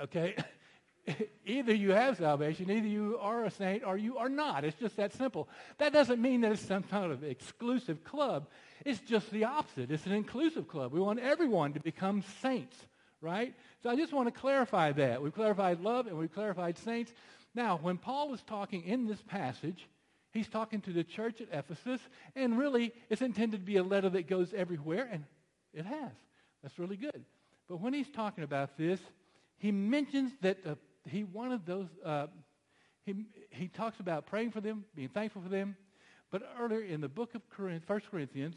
Okay? 0.00 0.36
either 1.46 1.74
you 1.74 1.90
have 1.90 2.18
salvation, 2.18 2.70
either 2.70 2.86
you 2.86 3.18
are 3.20 3.44
a 3.44 3.50
saint 3.50 3.84
or 3.84 3.96
you 3.96 4.18
are 4.18 4.28
not. 4.28 4.64
It's 4.64 4.78
just 4.78 4.96
that 4.96 5.12
simple. 5.12 5.48
That 5.78 5.92
doesn't 5.92 6.20
mean 6.20 6.42
that 6.42 6.52
it's 6.52 6.62
some 6.62 6.82
kind 6.84 7.10
of 7.10 7.24
exclusive 7.24 8.04
club. 8.04 8.48
It's 8.84 9.00
just 9.00 9.30
the 9.30 9.44
opposite. 9.44 9.90
It's 9.90 10.06
an 10.06 10.12
inclusive 10.12 10.68
club. 10.68 10.92
We 10.92 11.00
want 11.00 11.18
everyone 11.18 11.72
to 11.72 11.80
become 11.80 12.22
saints, 12.40 12.76
right? 13.20 13.54
So 13.82 13.90
I 13.90 13.96
just 13.96 14.12
want 14.12 14.32
to 14.32 14.40
clarify 14.40 14.92
that. 14.92 15.22
We've 15.22 15.34
clarified 15.34 15.80
love 15.80 16.06
and 16.06 16.16
we've 16.16 16.32
clarified 16.32 16.78
saints. 16.78 17.12
Now, 17.54 17.78
when 17.82 17.98
Paul 17.98 18.32
is 18.32 18.42
talking 18.42 18.82
in 18.84 19.06
this 19.06 19.20
passage, 19.22 19.88
he's 20.32 20.48
talking 20.48 20.80
to 20.82 20.92
the 20.92 21.04
church 21.04 21.40
at 21.40 21.48
Ephesus, 21.52 22.00
and 22.34 22.58
really 22.58 22.92
it's 23.10 23.22
intended 23.22 23.60
to 23.60 23.66
be 23.66 23.76
a 23.76 23.82
letter 23.82 24.08
that 24.10 24.28
goes 24.28 24.54
everywhere, 24.54 25.08
and 25.10 25.24
it 25.74 25.84
has. 25.84 26.12
That's 26.62 26.78
really 26.78 26.96
good. 26.96 27.24
But 27.68 27.80
when 27.80 27.92
he's 27.92 28.10
talking 28.10 28.44
about 28.44 28.78
this, 28.78 29.00
he 29.58 29.70
mentions 29.70 30.32
that 30.40 30.64
the 30.64 30.76
he 31.08 31.24
wanted 31.24 31.66
those, 31.66 31.88
uh, 32.04 32.26
he, 33.04 33.26
he 33.50 33.68
talks 33.68 34.00
about 34.00 34.26
praying 34.26 34.50
for 34.52 34.60
them, 34.60 34.84
being 34.94 35.08
thankful 35.08 35.42
for 35.42 35.48
them. 35.48 35.76
But 36.30 36.42
earlier 36.58 36.80
in 36.80 37.00
the 37.00 37.08
book 37.08 37.34
of 37.34 37.48
Corinth, 37.50 37.84
1 37.86 38.00
Corinthians, 38.10 38.56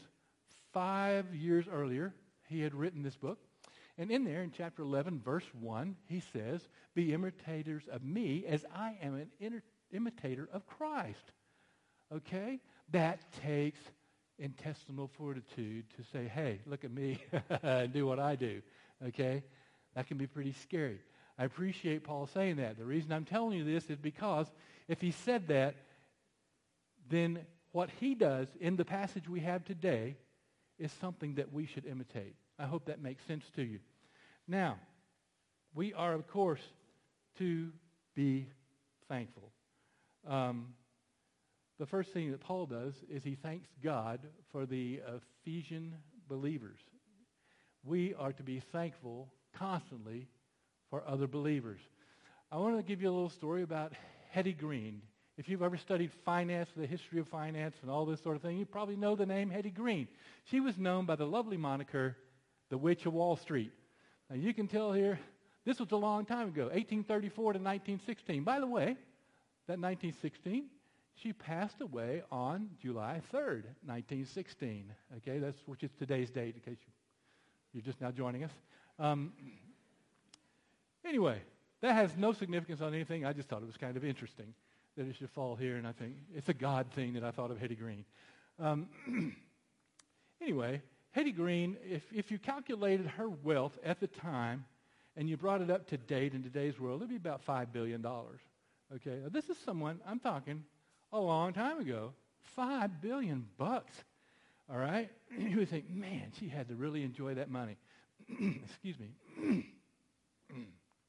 five 0.72 1.34
years 1.34 1.66
earlier, 1.70 2.14
he 2.48 2.60
had 2.60 2.74
written 2.74 3.02
this 3.02 3.16
book. 3.16 3.38
And 3.98 4.10
in 4.10 4.24
there, 4.24 4.42
in 4.42 4.50
chapter 4.50 4.82
11, 4.82 5.20
verse 5.24 5.44
1, 5.60 5.96
he 6.06 6.20
says, 6.32 6.60
Be 6.94 7.12
imitators 7.12 7.84
of 7.90 8.04
me 8.04 8.44
as 8.46 8.64
I 8.74 8.96
am 9.02 9.14
an 9.14 9.30
inter- 9.40 9.62
imitator 9.92 10.48
of 10.52 10.66
Christ. 10.66 11.32
Okay? 12.14 12.60
That 12.90 13.20
takes 13.42 13.80
intestinal 14.38 15.08
fortitude 15.08 15.86
to 15.96 16.04
say, 16.12 16.28
hey, 16.28 16.60
look 16.66 16.84
at 16.84 16.90
me 16.90 17.18
and 17.62 17.92
do 17.92 18.06
what 18.06 18.18
I 18.18 18.36
do. 18.36 18.60
Okay? 19.08 19.42
That 19.94 20.06
can 20.06 20.18
be 20.18 20.26
pretty 20.26 20.52
scary. 20.62 21.00
I 21.38 21.44
appreciate 21.44 22.04
Paul 22.04 22.26
saying 22.26 22.56
that. 22.56 22.78
The 22.78 22.84
reason 22.84 23.12
I'm 23.12 23.24
telling 23.24 23.58
you 23.58 23.64
this 23.64 23.90
is 23.90 23.98
because 23.98 24.46
if 24.88 25.00
he 25.00 25.10
said 25.10 25.48
that, 25.48 25.74
then 27.08 27.40
what 27.72 27.90
he 28.00 28.14
does 28.14 28.48
in 28.60 28.76
the 28.76 28.84
passage 28.84 29.28
we 29.28 29.40
have 29.40 29.64
today 29.64 30.16
is 30.78 30.90
something 31.00 31.34
that 31.34 31.52
we 31.52 31.66
should 31.66 31.84
imitate. 31.84 32.34
I 32.58 32.64
hope 32.64 32.86
that 32.86 33.02
makes 33.02 33.24
sense 33.24 33.44
to 33.56 33.62
you. 33.62 33.80
Now, 34.48 34.78
we 35.74 35.92
are, 35.92 36.14
of 36.14 36.26
course, 36.26 36.62
to 37.38 37.70
be 38.14 38.46
thankful. 39.08 39.52
Um, 40.26 40.68
the 41.78 41.86
first 41.86 42.12
thing 42.12 42.30
that 42.30 42.40
Paul 42.40 42.66
does 42.66 42.94
is 43.10 43.22
he 43.22 43.34
thanks 43.34 43.68
God 43.84 44.20
for 44.50 44.64
the 44.64 45.00
Ephesian 45.44 45.94
believers. 46.28 46.78
We 47.84 48.14
are 48.14 48.32
to 48.32 48.42
be 48.42 48.60
thankful 48.60 49.28
constantly 49.54 50.28
for 50.90 51.02
other 51.06 51.26
believers. 51.26 51.80
I 52.50 52.56
want 52.58 52.76
to 52.76 52.82
give 52.82 53.02
you 53.02 53.08
a 53.08 53.12
little 53.12 53.28
story 53.28 53.62
about 53.62 53.92
Hetty 54.30 54.52
Green. 54.52 55.02
If 55.36 55.48
you've 55.48 55.62
ever 55.62 55.76
studied 55.76 56.12
finance, 56.24 56.68
the 56.76 56.86
history 56.86 57.18
of 57.18 57.28
finance, 57.28 57.76
and 57.82 57.90
all 57.90 58.06
this 58.06 58.22
sort 58.22 58.36
of 58.36 58.42
thing, 58.42 58.56
you 58.56 58.64
probably 58.64 58.96
know 58.96 59.16
the 59.16 59.26
name 59.26 59.50
Hetty 59.50 59.70
Green. 59.70 60.08
She 60.44 60.60
was 60.60 60.78
known 60.78 61.04
by 61.04 61.16
the 61.16 61.26
lovely 61.26 61.56
moniker, 61.56 62.16
the 62.70 62.78
Witch 62.78 63.04
of 63.04 63.12
Wall 63.12 63.36
Street. 63.36 63.72
Now, 64.30 64.36
you 64.36 64.54
can 64.54 64.66
tell 64.68 64.92
here, 64.92 65.18
this 65.64 65.78
was 65.78 65.90
a 65.92 65.96
long 65.96 66.24
time 66.24 66.48
ago, 66.48 66.64
1834 66.64 67.54
to 67.54 67.58
1916. 67.58 68.44
By 68.44 68.60
the 68.60 68.66
way, 68.66 68.96
that 69.66 69.80
1916, 69.80 70.66
she 71.16 71.32
passed 71.32 71.80
away 71.80 72.22
on 72.30 72.70
July 72.80 73.20
3rd, 73.32 73.64
1916. 73.84 74.92
Okay, 75.18 75.38
that's 75.38 75.58
which 75.66 75.82
is 75.82 75.90
today's 75.98 76.30
date, 76.30 76.54
in 76.54 76.60
case 76.60 76.78
you, 76.86 76.92
you're 77.72 77.82
just 77.82 78.00
now 78.00 78.10
joining 78.10 78.44
us. 78.44 78.52
Um, 78.98 79.32
Anyway, 81.08 81.40
that 81.82 81.94
has 81.94 82.16
no 82.16 82.32
significance 82.32 82.80
on 82.80 82.94
anything. 82.94 83.24
I 83.24 83.32
just 83.32 83.48
thought 83.48 83.62
it 83.62 83.66
was 83.66 83.76
kind 83.76 83.96
of 83.96 84.04
interesting 84.04 84.54
that 84.96 85.06
it 85.06 85.16
should 85.16 85.30
fall 85.30 85.54
here, 85.54 85.76
and 85.76 85.86
I 85.86 85.92
think 85.92 86.14
it's 86.34 86.48
a 86.48 86.54
God 86.54 86.86
thing 86.94 87.12
that 87.14 87.22
I 87.22 87.30
thought 87.30 87.50
of 87.50 87.58
Hetty 87.58 87.76
Green. 87.76 88.04
Um, 88.58 88.88
anyway, 90.40 90.82
Hetty 91.12 91.32
Green, 91.32 91.76
if, 91.84 92.02
if 92.12 92.30
you 92.30 92.38
calculated 92.38 93.06
her 93.06 93.28
wealth 93.28 93.78
at 93.84 94.00
the 94.00 94.06
time 94.06 94.64
and 95.16 95.28
you 95.28 95.36
brought 95.36 95.60
it 95.60 95.70
up 95.70 95.86
to 95.88 95.96
date 95.96 96.34
in 96.34 96.42
today's 96.42 96.80
world, 96.80 97.02
it'd 97.02 97.10
be 97.10 97.16
about 97.16 97.44
$5 97.46 97.72
billion. 97.72 98.04
Okay, 98.04 99.20
now, 99.22 99.28
this 99.30 99.48
is 99.48 99.56
someone, 99.58 100.00
I'm 100.06 100.18
talking 100.18 100.64
a 101.12 101.20
long 101.20 101.52
time 101.52 101.78
ago, 101.78 102.12
5 102.54 103.00
billion 103.00 103.46
bucks. 103.58 103.92
All 104.70 104.78
right? 104.78 105.10
You 105.38 105.58
would 105.58 105.68
think, 105.68 105.90
man, 105.90 106.32
she 106.38 106.48
had 106.48 106.68
to 106.68 106.74
really 106.74 107.02
enjoy 107.02 107.34
that 107.34 107.50
money. 107.50 107.76
Excuse 108.28 108.96
me. 108.98 109.66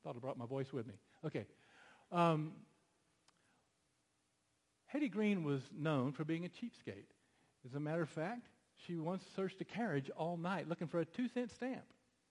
Thought 0.08 0.16
I 0.16 0.20
brought 0.20 0.38
my 0.38 0.46
voice 0.46 0.72
with 0.72 0.88
me. 0.88 0.94
Okay. 1.26 1.46
Um, 2.14 2.54
Hetty 4.86 5.10
Green 5.10 5.44
was 5.44 5.60
known 5.78 6.14
for 6.14 6.24
being 6.24 6.46
a 6.46 6.48
cheapskate. 6.48 7.12
As 7.66 7.74
a 7.76 7.80
matter 7.82 8.04
of 8.04 8.08
fact, 8.08 8.48
she 8.86 8.96
once 8.96 9.22
searched 9.36 9.60
a 9.60 9.66
carriage 9.66 10.10
all 10.16 10.38
night 10.38 10.70
looking 10.70 10.88
for 10.88 11.02
a 11.02 11.06
two 11.06 11.28
cent 11.28 11.52
stamp. 11.52 11.84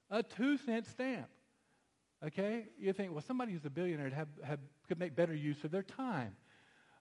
A 0.08 0.22
two 0.22 0.56
cent 0.56 0.86
stamp. 0.86 1.26
Okay? 2.24 2.64
You 2.78 2.94
think, 2.94 3.12
well, 3.12 3.20
somebody 3.20 3.52
who's 3.52 3.66
a 3.66 3.70
billionaire 3.70 4.08
have, 4.08 4.28
have, 4.42 4.60
could 4.88 4.98
make 4.98 5.14
better 5.14 5.34
use 5.34 5.62
of 5.62 5.70
their 5.70 5.82
time. 5.82 6.34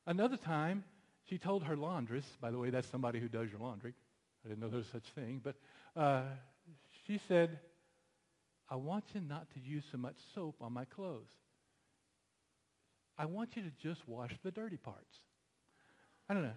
Another 0.06 0.36
time, 0.36 0.84
she 1.30 1.38
told 1.38 1.64
her 1.64 1.78
laundress, 1.78 2.26
by 2.42 2.52
the 2.52 2.58
way, 2.58 2.70
that's 2.70 2.90
somebody 2.90 3.22
who 3.22 3.30
does 3.30 3.50
your 3.50 3.62
laundry. 3.62 3.94
I 4.44 4.50
didn't 4.50 4.60
know 4.60 4.68
there 4.68 4.80
was 4.80 4.88
such 4.88 5.08
a 5.08 5.22
thing. 5.22 5.40
But 5.42 5.56
uh, 5.96 6.24
she 7.08 7.18
said, 7.30 7.60
I 8.70 8.76
want 8.76 9.06
you 9.14 9.22
not 9.22 9.48
to 9.54 9.60
use 9.60 9.84
so 9.92 9.98
much 9.98 10.16
soap 10.34 10.56
on 10.62 10.74
my 10.74 10.86
clothes. 10.86 11.30
I 13.18 13.26
want 13.26 13.56
you 13.56 13.62
to 13.64 13.72
just 13.82 14.08
wash 14.08 14.32
the 14.44 14.52
dirty 14.52 14.78
parts. 14.78 15.20
I 16.30 16.34
don't 16.34 16.44
know. 16.44 16.52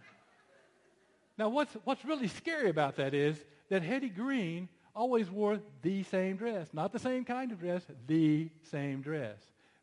Now, 1.36 1.50
what's, 1.50 1.72
what's 1.84 2.04
really 2.04 2.28
scary 2.28 2.68
about 2.70 2.96
that 2.96 3.14
is 3.14 3.36
that 3.68 3.82
Hetty 3.82 4.08
Green 4.08 4.68
always 4.94 5.30
wore 5.30 5.60
the 5.82 6.02
same 6.04 6.36
dress. 6.36 6.68
Not 6.72 6.92
the 6.92 6.98
same 6.98 7.24
kind 7.24 7.52
of 7.52 7.60
dress, 7.60 7.82
the 8.06 8.50
same 8.70 9.02
dress. 9.02 9.38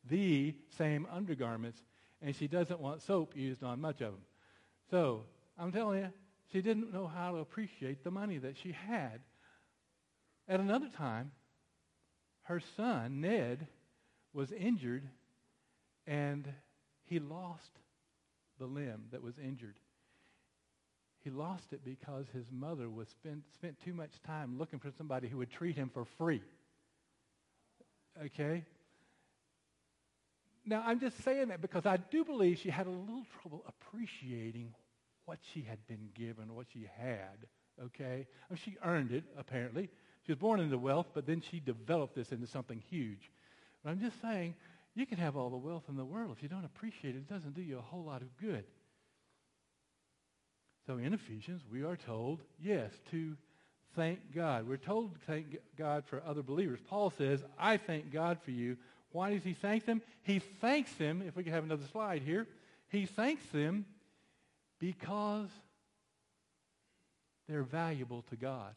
The 0.09 0.53
same 0.77 1.07
undergarments. 1.11 1.81
And 2.21 2.35
she 2.35 2.47
doesn't 2.47 2.79
want 2.79 3.01
soap 3.01 3.35
used 3.35 3.63
on 3.63 3.79
much 3.79 4.01
of 4.01 4.11
them. 4.11 4.21
So, 4.91 5.23
I'm 5.57 5.71
telling 5.71 5.99
you, 5.99 6.13
she 6.51 6.61
didn't 6.61 6.93
know 6.93 7.07
how 7.07 7.31
to 7.31 7.37
appreciate 7.37 8.03
the 8.03 8.11
money 8.11 8.37
that 8.39 8.57
she 8.57 8.73
had. 8.73 9.21
At 10.47 10.59
another 10.59 10.89
time, 10.89 11.31
her 12.45 12.61
son, 12.77 13.21
Ned, 13.21 13.67
was 14.33 14.51
injured 14.51 15.03
and 16.07 16.47
he 17.05 17.19
lost 17.19 17.71
the 18.59 18.65
limb 18.65 19.05
that 19.11 19.21
was 19.21 19.37
injured. 19.37 19.79
He 21.23 21.31
lost 21.31 21.73
it 21.73 21.83
because 21.83 22.25
his 22.33 22.45
mother 22.51 22.89
was 22.89 23.09
spent, 23.09 23.43
spent 23.55 23.79
too 23.83 23.93
much 23.93 24.11
time 24.27 24.59
looking 24.59 24.79
for 24.79 24.91
somebody 24.95 25.27
who 25.27 25.37
would 25.37 25.51
treat 25.51 25.75
him 25.75 25.89
for 25.91 26.05
free. 26.17 26.41
Okay? 28.23 28.63
Now, 30.65 30.83
I'm 30.85 30.99
just 30.99 31.23
saying 31.23 31.47
that 31.47 31.61
because 31.61 31.85
I 31.85 31.97
do 31.97 32.23
believe 32.23 32.59
she 32.59 32.69
had 32.69 32.85
a 32.85 32.91
little 32.91 33.25
trouble 33.41 33.65
appreciating 33.67 34.73
what 35.25 35.39
she 35.53 35.61
had 35.61 35.79
been 35.87 36.09
given, 36.13 36.53
what 36.53 36.67
she 36.71 36.87
had. 36.97 37.47
Okay? 37.83 38.27
I 38.49 38.53
mean, 38.53 38.59
she 38.63 38.77
earned 38.83 39.11
it, 39.11 39.23
apparently. 39.37 39.89
She 40.25 40.31
was 40.31 40.39
born 40.39 40.59
into 40.59 40.77
wealth, 40.77 41.07
but 41.13 41.27
then 41.27 41.41
she 41.41 41.59
developed 41.59 42.15
this 42.15 42.31
into 42.31 42.47
something 42.47 42.81
huge. 42.89 43.29
But 43.83 43.91
I'm 43.91 43.99
just 43.99 44.19
saying, 44.21 44.55
you 44.95 45.05
can 45.05 45.17
have 45.17 45.35
all 45.35 45.49
the 45.49 45.57
wealth 45.57 45.83
in 45.87 45.97
the 45.97 46.05
world. 46.05 46.33
If 46.35 46.41
you 46.41 46.49
don't 46.49 46.65
appreciate 46.65 47.15
it, 47.15 47.19
it 47.19 47.29
doesn't 47.29 47.53
do 47.53 47.61
you 47.61 47.77
a 47.77 47.81
whole 47.81 48.03
lot 48.03 48.21
of 48.21 48.35
good. 48.37 48.63
So 50.87 50.97
in 50.97 51.13
Ephesians, 51.13 51.61
we 51.71 51.83
are 51.83 51.97
told, 51.97 52.41
yes, 52.61 52.91
to 53.11 53.35
thank 53.95 54.19
God. 54.33 54.67
We're 54.67 54.77
told 54.77 55.13
to 55.13 55.19
thank 55.25 55.57
God 55.77 56.03
for 56.05 56.23
other 56.25 56.41
believers. 56.41 56.79
Paul 56.89 57.11
says, 57.11 57.43
I 57.59 57.77
thank 57.77 58.11
God 58.11 58.39
for 58.43 58.51
you. 58.51 58.77
Why 59.11 59.33
does 59.33 59.43
he 59.43 59.53
thank 59.53 59.85
them? 59.85 60.01
He 60.23 60.39
thanks 60.39 60.91
them, 60.93 61.23
if 61.25 61.35
we 61.35 61.43
could 61.43 61.53
have 61.53 61.63
another 61.63 61.85
slide 61.91 62.21
here, 62.21 62.47
he 62.89 63.05
thanks 63.05 63.45
them 63.47 63.85
because 64.79 65.49
they're 67.47 67.63
valuable 67.63 68.23
to 68.29 68.35
God. 68.35 68.73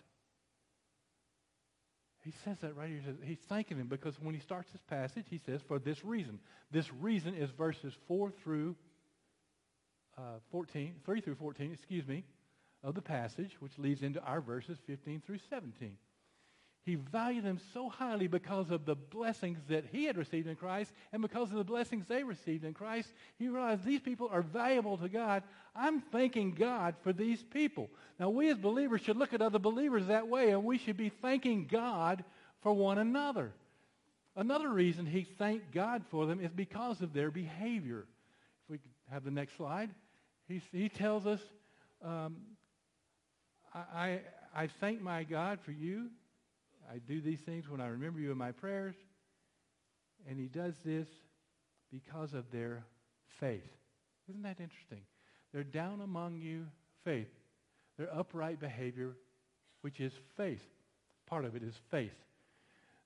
He 2.28 2.34
says 2.44 2.58
that 2.60 2.76
right 2.76 2.90
here. 2.90 3.00
He's 3.24 3.38
thanking 3.48 3.78
him 3.78 3.86
because 3.86 4.20
when 4.20 4.34
he 4.34 4.40
starts 4.42 4.70
this 4.70 4.82
passage, 4.82 5.24
he 5.30 5.40
says, 5.46 5.62
for 5.66 5.78
this 5.78 6.04
reason. 6.04 6.38
This 6.70 6.92
reason 6.92 7.34
is 7.34 7.48
verses 7.48 7.94
4 8.06 8.30
through 8.44 8.76
uh, 10.18 10.20
14, 10.50 10.96
3 11.06 11.20
through 11.22 11.36
14, 11.36 11.72
excuse 11.72 12.06
me, 12.06 12.24
of 12.84 12.94
the 12.94 13.00
passage, 13.00 13.56
which 13.60 13.78
leads 13.78 14.02
into 14.02 14.20
our 14.20 14.42
verses 14.42 14.76
15 14.86 15.22
through 15.24 15.38
17. 15.48 15.96
He 16.88 16.94
valued 16.94 17.44
them 17.44 17.60
so 17.74 17.90
highly 17.90 18.28
because 18.28 18.70
of 18.70 18.86
the 18.86 18.94
blessings 18.94 19.58
that 19.68 19.84
he 19.92 20.04
had 20.06 20.16
received 20.16 20.48
in 20.48 20.56
Christ 20.56 20.90
and 21.12 21.20
because 21.20 21.50
of 21.50 21.58
the 21.58 21.64
blessings 21.64 22.06
they 22.06 22.24
received 22.24 22.64
in 22.64 22.72
Christ. 22.72 23.12
He 23.38 23.48
realized 23.48 23.84
these 23.84 24.00
people 24.00 24.30
are 24.32 24.40
valuable 24.40 24.96
to 24.96 25.08
God. 25.10 25.42
I'm 25.76 26.00
thanking 26.00 26.52
God 26.52 26.94
for 27.02 27.12
these 27.12 27.42
people. 27.42 27.90
Now, 28.18 28.30
we 28.30 28.48
as 28.48 28.56
believers 28.56 29.02
should 29.02 29.18
look 29.18 29.34
at 29.34 29.42
other 29.42 29.58
believers 29.58 30.06
that 30.06 30.28
way, 30.28 30.48
and 30.48 30.64
we 30.64 30.78
should 30.78 30.96
be 30.96 31.10
thanking 31.10 31.66
God 31.70 32.24
for 32.62 32.72
one 32.72 32.96
another. 32.96 33.52
Another 34.34 34.70
reason 34.70 35.04
he 35.04 35.24
thanked 35.24 35.70
God 35.74 36.02
for 36.10 36.24
them 36.24 36.40
is 36.40 36.52
because 36.52 37.02
of 37.02 37.12
their 37.12 37.30
behavior. 37.30 38.06
If 38.64 38.70
we 38.70 38.78
have 39.10 39.24
the 39.24 39.30
next 39.30 39.58
slide. 39.58 39.90
He, 40.48 40.62
he 40.72 40.88
tells 40.88 41.26
us, 41.26 41.40
um, 42.02 42.36
I, 43.74 43.78
I, 43.78 44.20
I 44.56 44.66
thank 44.80 45.02
my 45.02 45.24
God 45.24 45.58
for 45.60 45.72
you. 45.72 46.08
I 46.90 46.98
do 46.98 47.20
these 47.20 47.40
things 47.40 47.68
when 47.68 47.80
I 47.80 47.88
remember 47.88 48.20
you 48.20 48.32
in 48.32 48.38
my 48.38 48.52
prayers. 48.52 48.94
And 50.28 50.38
he 50.38 50.46
does 50.46 50.74
this 50.84 51.08
because 51.90 52.34
of 52.34 52.50
their 52.50 52.84
faith. 53.40 53.68
Isn't 54.28 54.42
that 54.42 54.60
interesting? 54.60 55.02
They're 55.52 55.64
down 55.64 56.00
among 56.00 56.40
you 56.40 56.66
faith. 57.04 57.30
Their 57.96 58.14
upright 58.14 58.60
behavior, 58.60 59.16
which 59.82 60.00
is 60.00 60.12
faith. 60.36 60.62
Part 61.26 61.44
of 61.44 61.56
it 61.56 61.62
is 61.62 61.74
faith. 61.90 62.14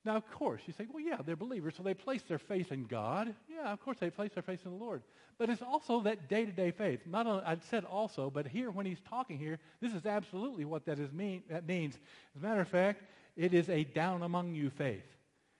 Now, 0.04 0.16
of 0.16 0.28
course, 0.32 0.62
you 0.66 0.72
say, 0.72 0.86
well, 0.92 1.02
yeah, 1.02 1.18
they're 1.24 1.36
believers, 1.36 1.74
so 1.76 1.84
they 1.84 1.94
place 1.94 2.22
their 2.22 2.38
faith 2.38 2.72
in 2.72 2.86
God. 2.86 3.34
Yeah, 3.48 3.72
of 3.72 3.80
course, 3.80 3.98
they 4.00 4.10
place 4.10 4.32
their 4.34 4.42
faith 4.42 4.60
in 4.64 4.72
the 4.72 4.76
Lord. 4.76 5.02
But 5.38 5.48
it's 5.48 5.62
also 5.62 6.00
that 6.00 6.28
day-to-day 6.28 6.72
faith. 6.72 7.00
Not 7.06 7.26
only, 7.26 7.44
I 7.44 7.56
said 7.70 7.84
also, 7.84 8.28
but 8.28 8.48
here, 8.48 8.72
when 8.72 8.84
he's 8.84 9.00
talking 9.08 9.38
here, 9.38 9.60
this 9.80 9.92
is 9.92 10.04
absolutely 10.04 10.64
what 10.64 10.86
that, 10.86 10.98
is 10.98 11.12
mean, 11.12 11.44
that 11.48 11.66
means. 11.66 11.94
As 12.34 12.42
a 12.42 12.44
matter 12.44 12.60
of 12.60 12.68
fact, 12.68 13.04
it 13.36 13.54
is 13.54 13.68
a 13.68 13.84
down 13.84 14.22
among 14.22 14.54
you 14.54 14.70
faith. 14.70 15.06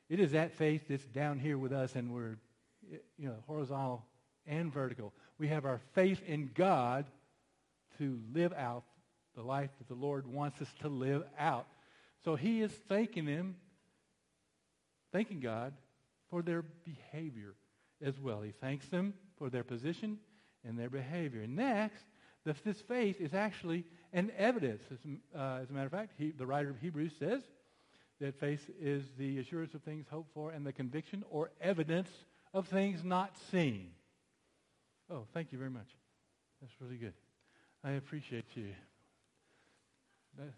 It 0.08 0.20
is 0.20 0.32
that 0.32 0.52
faith 0.52 0.82
that's 0.88 1.06
down 1.06 1.38
here 1.38 1.56
with 1.56 1.72
us, 1.72 1.94
and 1.94 2.12
we're, 2.12 2.36
you 2.90 3.28
know, 3.28 3.36
horizontal 3.46 4.04
and 4.46 4.72
vertical. 4.72 5.12
We 5.38 5.48
have 5.48 5.64
our 5.64 5.80
faith 5.94 6.22
in 6.26 6.50
God 6.54 7.06
to 7.98 8.20
live 8.34 8.52
out 8.52 8.84
the 9.34 9.42
life 9.42 9.70
that 9.78 9.88
the 9.88 9.94
Lord 9.94 10.26
wants 10.26 10.60
us 10.60 10.68
to 10.80 10.88
live 10.88 11.24
out. 11.38 11.66
So 12.24 12.36
he 12.36 12.60
is 12.60 12.70
thanking 12.88 13.24
them 13.24 13.56
thanking 15.12 15.40
God 15.40 15.74
for 16.30 16.42
their 16.42 16.62
behavior 16.62 17.54
as 18.04 18.18
well. 18.18 18.40
He 18.40 18.50
thanks 18.50 18.88
them 18.88 19.14
for 19.36 19.50
their 19.50 19.62
position 19.62 20.18
and 20.64 20.78
their 20.78 20.90
behavior. 20.90 21.46
Next, 21.46 22.04
this 22.44 22.80
faith 22.80 23.20
is 23.20 23.34
actually 23.34 23.84
an 24.12 24.32
evidence. 24.36 24.82
As, 24.90 24.98
uh, 25.38 25.60
as 25.62 25.70
a 25.70 25.72
matter 25.72 25.86
of 25.86 25.92
fact, 25.92 26.14
he, 26.18 26.30
the 26.30 26.46
writer 26.46 26.70
of 26.70 26.80
Hebrews 26.80 27.12
says 27.18 27.42
that 28.22 28.38
faith 28.38 28.70
is 28.80 29.04
the 29.18 29.38
assurance 29.38 29.74
of 29.74 29.82
things 29.82 30.06
hoped 30.10 30.32
for 30.32 30.50
and 30.50 30.64
the 30.64 30.72
conviction 30.72 31.24
or 31.30 31.50
evidence 31.60 32.08
of 32.54 32.66
things 32.68 33.04
not 33.04 33.36
seen. 33.50 33.90
Oh, 35.10 35.24
thank 35.34 35.52
you 35.52 35.58
very 35.58 35.70
much. 35.70 35.88
That's 36.60 36.72
really 36.80 36.96
good. 36.96 37.14
I 37.84 37.92
appreciate 37.92 38.46
you. 38.54 38.68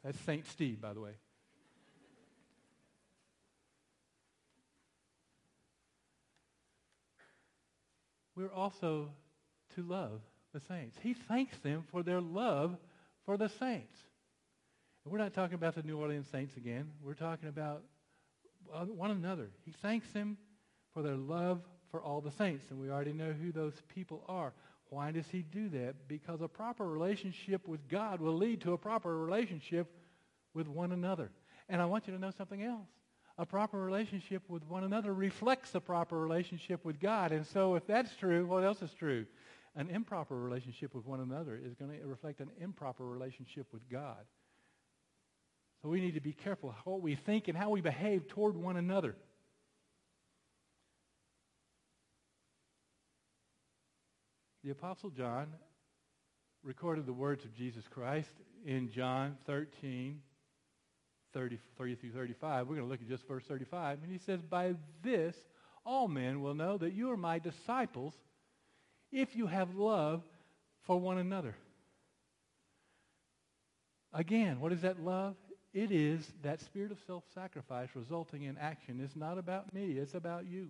That's 0.04 0.21
St. 0.21 0.47
Steve, 0.47 0.80
by 0.80 0.92
the 0.92 1.00
way. 1.00 1.12
we're 8.37 8.52
also 8.52 9.11
to 9.75 9.83
love 9.83 10.21
the 10.52 10.61
saints. 10.61 10.97
He 11.02 11.14
thanks 11.14 11.56
them 11.59 11.85
for 11.90 12.02
their 12.02 12.21
love 12.21 12.76
for 13.25 13.37
the 13.37 13.49
saints. 13.49 13.97
And 15.05 15.13
we're 15.13 15.19
not 15.19 15.35
talking 15.35 15.55
about 15.55 15.75
the 15.75 15.83
New 15.83 15.99
Orleans 15.99 16.27
saints 16.31 16.57
again. 16.57 16.91
We're 17.03 17.15
talking 17.15 17.49
about 17.49 17.83
one 18.89 19.11
another. 19.11 19.51
He 19.65 19.73
thanks 19.83 20.11
them 20.13 20.39
for 20.93 21.03
their 21.03 21.17
love 21.17 21.61
for 21.91 22.03
all 22.03 22.21
the 22.21 22.33
saints. 22.33 22.65
And 22.71 22.81
we 22.81 22.91
already 22.91 23.13
know 23.13 23.33
who 23.33 23.53
those 23.53 23.75
people 23.95 24.25
are. 24.29 24.53
Why 24.89 25.11
does 25.11 25.27
he 25.31 25.43
do 25.43 25.69
that? 25.71 26.09
Because 26.09 26.41
a 26.41 26.49
proper 26.49 26.87
relationship 26.87 27.67
with 27.69 27.87
God 27.89 28.21
will 28.21 28.37
lead 28.37 28.61
to 28.63 28.73
a 28.73 28.79
proper 28.79 29.17
relationship 29.17 29.89
with 30.55 30.69
one 30.69 30.93
another. 30.93 31.31
And 31.69 31.83
I 31.83 31.87
want 31.87 32.07
you 32.07 32.15
to 32.15 32.19
know 32.19 32.31
something 32.31 32.63
else 32.63 32.89
a 33.37 33.45
proper 33.45 33.81
relationship 33.81 34.43
with 34.49 34.65
one 34.69 34.85
another 34.85 35.13
reflects 35.13 35.75
a 35.75 35.81
proper 35.81 36.19
relationship 36.19 36.85
with 36.85 37.01
God. 37.01 37.33
And 37.33 37.47
so 37.47 37.75
if 37.75 37.87
that's 37.87 38.15
true, 38.17 38.47
what 38.47 38.63
else 38.63 38.81
is 38.81 38.93
true? 38.93 39.27
An 39.75 39.91
improper 39.91 40.37
relationship 40.37 40.95
with 40.95 41.05
one 41.05 41.21
another 41.21 41.61
is 41.63 41.75
going 41.75 41.91
to 41.91 42.07
reflect 42.07 42.41
an 42.41 42.51
improper 42.61 43.05
relationship 43.05 43.67
with 43.73 43.89
God. 43.91 44.25
So 45.85 45.91
we 45.91 46.00
need 46.00 46.14
to 46.14 46.21
be 46.21 46.33
careful 46.33 46.75
what 46.85 47.03
we 47.03 47.14
think 47.14 47.47
and 47.49 47.59
how 47.59 47.69
we 47.69 47.83
behave 47.83 48.26
toward 48.26 48.57
one 48.57 48.79
another. 48.79 49.14
The 54.64 54.71
Apostle 54.71 55.11
John 55.11 55.49
recorded 56.62 57.05
the 57.05 57.12
words 57.12 57.45
of 57.45 57.55
Jesus 57.55 57.85
Christ 57.87 58.31
in 58.64 58.91
John 58.93 59.37
13, 59.45 60.23
30, 61.35 61.59
30 61.76 61.95
through 61.97 62.12
35. 62.12 62.67
We're 62.67 62.76
going 62.76 62.87
to 62.87 62.91
look 62.91 63.03
at 63.03 63.09
just 63.09 63.29
verse 63.29 63.45
35. 63.47 63.99
And 64.03 64.11
he 64.11 64.17
says, 64.17 64.41
By 64.41 64.76
this 65.03 65.37
all 65.85 66.09
men 66.09 66.41
will 66.41 66.55
know 66.55 66.79
that 66.79 66.95
you 66.95 67.11
are 67.11 67.17
my 67.19 67.38
disciples 67.38 68.14
if 69.12 69.37
you 69.37 69.49
have 69.49 69.75
love 69.75 70.23
for 70.87 70.99
one 70.99 71.19
another. 71.19 71.55
Again, 74.14 74.61
what 74.61 74.73
is 74.73 74.81
that 74.81 74.99
love? 74.99 75.35
It 75.75 75.90
is 75.90 76.33
that 76.45 76.61
spirit 76.61 76.93
of 76.93 76.99
self-sacrifice 77.04 77.88
resulting 77.97 78.45
in 78.45 78.57
action. 78.57 79.00
It's 79.02 79.16
not 79.16 79.38
about 79.38 79.75
me. 79.75 79.99
It's 79.99 80.14
about 80.14 80.47
you. 80.47 80.69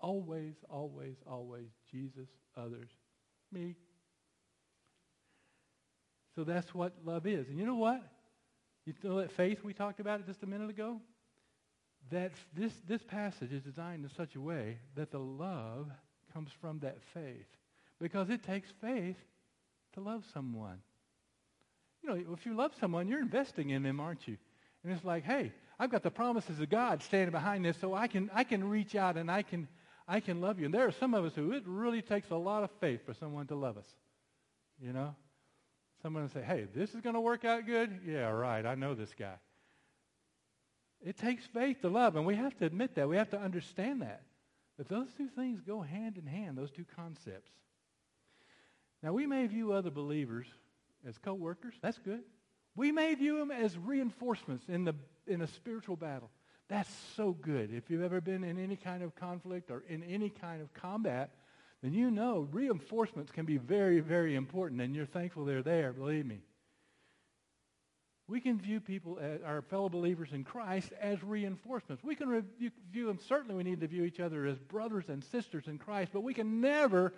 Always, 0.00 0.54
always, 0.68 1.16
always 1.26 1.68
Jesus, 1.90 2.28
others, 2.56 2.90
me. 3.50 3.74
So 6.34 6.44
that's 6.44 6.74
what 6.74 6.92
love 7.04 7.26
is. 7.26 7.48
And 7.48 7.58
you 7.58 7.64
know 7.64 7.76
what? 7.76 8.02
You 8.84 8.92
know 9.02 9.20
that 9.20 9.32
faith 9.32 9.64
we 9.64 9.72
talked 9.72 9.98
about 9.98 10.20
it 10.20 10.26
just 10.26 10.42
a 10.42 10.46
minute 10.46 10.68
ago? 10.68 11.00
That 12.10 12.32
this, 12.54 12.72
this 12.86 13.02
passage 13.02 13.52
is 13.52 13.62
designed 13.62 14.04
in 14.04 14.10
such 14.10 14.36
a 14.36 14.40
way 14.40 14.78
that 14.94 15.10
the 15.10 15.18
love 15.18 15.90
comes 16.32 16.50
from 16.60 16.80
that 16.80 16.98
faith. 17.14 17.48
Because 17.98 18.28
it 18.30 18.42
takes 18.42 18.70
faith 18.80 19.16
to 19.94 20.00
love 20.00 20.24
someone. 20.32 20.78
You 22.02 22.10
know, 22.10 22.32
if 22.32 22.46
you 22.46 22.54
love 22.54 22.72
someone, 22.80 23.08
you're 23.08 23.20
investing 23.20 23.70
in 23.70 23.82
them, 23.82 24.00
aren't 24.00 24.26
you? 24.26 24.36
And 24.84 24.92
it's 24.92 25.04
like, 25.04 25.24
hey, 25.24 25.52
I've 25.78 25.90
got 25.90 26.02
the 26.02 26.10
promises 26.10 26.60
of 26.60 26.70
God 26.70 27.02
standing 27.02 27.32
behind 27.32 27.64
this, 27.64 27.76
so 27.80 27.94
I 27.94 28.06
can, 28.06 28.30
I 28.34 28.44
can 28.44 28.68
reach 28.68 28.94
out 28.94 29.16
and 29.16 29.30
I 29.30 29.42
can, 29.42 29.68
I 30.06 30.20
can 30.20 30.40
love 30.40 30.58
you. 30.58 30.66
And 30.66 30.74
there 30.74 30.86
are 30.86 30.92
some 30.92 31.14
of 31.14 31.24
us 31.24 31.34
who 31.34 31.52
it 31.52 31.62
really 31.66 32.02
takes 32.02 32.30
a 32.30 32.36
lot 32.36 32.64
of 32.64 32.70
faith 32.80 33.04
for 33.04 33.14
someone 33.14 33.46
to 33.48 33.54
love 33.54 33.76
us. 33.76 33.86
You 34.80 34.92
know? 34.92 35.14
Someone 36.02 36.22
will 36.22 36.30
say, 36.30 36.42
hey, 36.42 36.66
this 36.74 36.94
is 36.94 37.00
going 37.00 37.14
to 37.14 37.20
work 37.20 37.44
out 37.44 37.66
good? 37.66 38.00
Yeah, 38.06 38.28
right. 38.28 38.64
I 38.64 38.76
know 38.76 38.94
this 38.94 39.12
guy. 39.18 39.34
It 41.04 41.18
takes 41.18 41.44
faith 41.46 41.80
to 41.82 41.88
love, 41.88 42.16
and 42.16 42.26
we 42.26 42.34
have 42.36 42.56
to 42.58 42.66
admit 42.66 42.94
that. 42.94 43.08
We 43.08 43.16
have 43.16 43.30
to 43.30 43.38
understand 43.38 44.02
that. 44.02 44.22
That 44.78 44.88
those 44.88 45.08
two 45.16 45.28
things 45.28 45.60
go 45.60 45.80
hand 45.80 46.18
in 46.18 46.26
hand, 46.26 46.56
those 46.56 46.70
two 46.70 46.84
concepts. 46.96 47.50
Now, 49.02 49.12
we 49.12 49.26
may 49.26 49.46
view 49.46 49.72
other 49.72 49.90
believers 49.90 50.46
as 51.06 51.18
co-workers. 51.18 51.74
That's 51.82 51.98
good. 51.98 52.22
We 52.76 52.92
may 52.92 53.14
view 53.14 53.38
them 53.38 53.50
as 53.50 53.76
reinforcements 53.76 54.64
in, 54.68 54.84
the, 54.84 54.94
in 55.26 55.42
a 55.42 55.46
spiritual 55.46 55.96
battle. 55.96 56.30
That's 56.68 56.90
so 57.16 57.32
good. 57.32 57.72
If 57.72 57.90
you've 57.90 58.02
ever 58.02 58.20
been 58.20 58.44
in 58.44 58.58
any 58.58 58.76
kind 58.76 59.02
of 59.02 59.14
conflict 59.14 59.70
or 59.70 59.82
in 59.88 60.02
any 60.04 60.28
kind 60.28 60.60
of 60.60 60.72
combat, 60.74 61.30
then 61.82 61.94
you 61.94 62.10
know 62.10 62.46
reinforcements 62.52 63.32
can 63.32 63.46
be 63.46 63.56
very, 63.56 64.00
very 64.00 64.34
important, 64.34 64.80
and 64.80 64.94
you're 64.94 65.06
thankful 65.06 65.44
they're 65.44 65.62
there, 65.62 65.92
believe 65.92 66.26
me. 66.26 66.40
We 68.26 68.42
can 68.42 68.60
view 68.60 68.78
people, 68.78 69.18
as, 69.18 69.40
our 69.42 69.62
fellow 69.62 69.88
believers 69.88 70.28
in 70.32 70.44
Christ, 70.44 70.92
as 71.00 71.22
reinforcements. 71.24 72.04
We 72.04 72.14
can 72.14 72.28
re- 72.28 72.42
view 72.92 73.06
them, 73.06 73.18
certainly 73.26 73.54
we 73.54 73.62
need 73.62 73.80
to 73.80 73.86
view 73.86 74.04
each 74.04 74.20
other 74.20 74.44
as 74.44 74.58
brothers 74.58 75.06
and 75.08 75.24
sisters 75.24 75.64
in 75.66 75.78
Christ, 75.78 76.10
but 76.12 76.20
we 76.20 76.34
can 76.34 76.60
never 76.60 77.14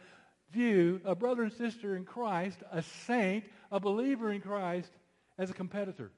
view 0.53 1.01
a 1.05 1.15
brother 1.15 1.43
and 1.43 1.53
sister 1.53 1.97
in 1.97 2.05
Christ, 2.05 2.59
a 2.73 2.83
saint, 2.83 3.45
a 3.71 3.81
believer 3.81 4.33
in 4.33 4.41
Christ, 4.41 4.91
as 5.39 5.51
a 5.51 5.55
competitor. 5.55 6.11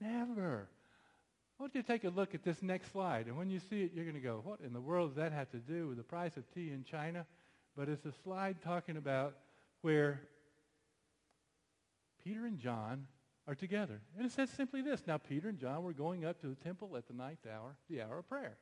Never. 0.00 0.68
I 1.58 1.62
want 1.62 1.74
you 1.74 1.82
to 1.82 1.86
take 1.86 2.04
a 2.04 2.08
look 2.08 2.34
at 2.34 2.42
this 2.42 2.62
next 2.62 2.90
slide. 2.92 3.26
And 3.26 3.36
when 3.36 3.50
you 3.50 3.60
see 3.60 3.82
it, 3.82 3.92
you're 3.94 4.04
going 4.04 4.16
to 4.16 4.20
go, 4.20 4.40
what 4.42 4.60
in 4.60 4.72
the 4.72 4.80
world 4.80 5.10
does 5.10 5.16
that 5.16 5.32
have 5.32 5.50
to 5.50 5.58
do 5.58 5.88
with 5.88 5.96
the 5.96 6.02
price 6.02 6.36
of 6.36 6.44
tea 6.54 6.70
in 6.70 6.84
China? 6.84 7.26
But 7.76 7.88
it's 7.88 8.04
a 8.04 8.12
slide 8.24 8.60
talking 8.62 8.96
about 8.96 9.36
where 9.82 10.22
Peter 12.24 12.46
and 12.46 12.58
John 12.58 13.06
are 13.46 13.54
together. 13.54 14.00
And 14.16 14.26
it 14.26 14.32
says 14.32 14.50
simply 14.50 14.82
this. 14.82 15.02
Now, 15.06 15.18
Peter 15.18 15.48
and 15.48 15.58
John 15.58 15.82
were 15.82 15.92
going 15.92 16.24
up 16.24 16.40
to 16.40 16.48
the 16.48 16.54
temple 16.54 16.96
at 16.96 17.06
the 17.06 17.14
ninth 17.14 17.46
hour, 17.46 17.76
the 17.88 18.02
hour 18.02 18.18
of 18.18 18.28
prayer. 18.28 18.56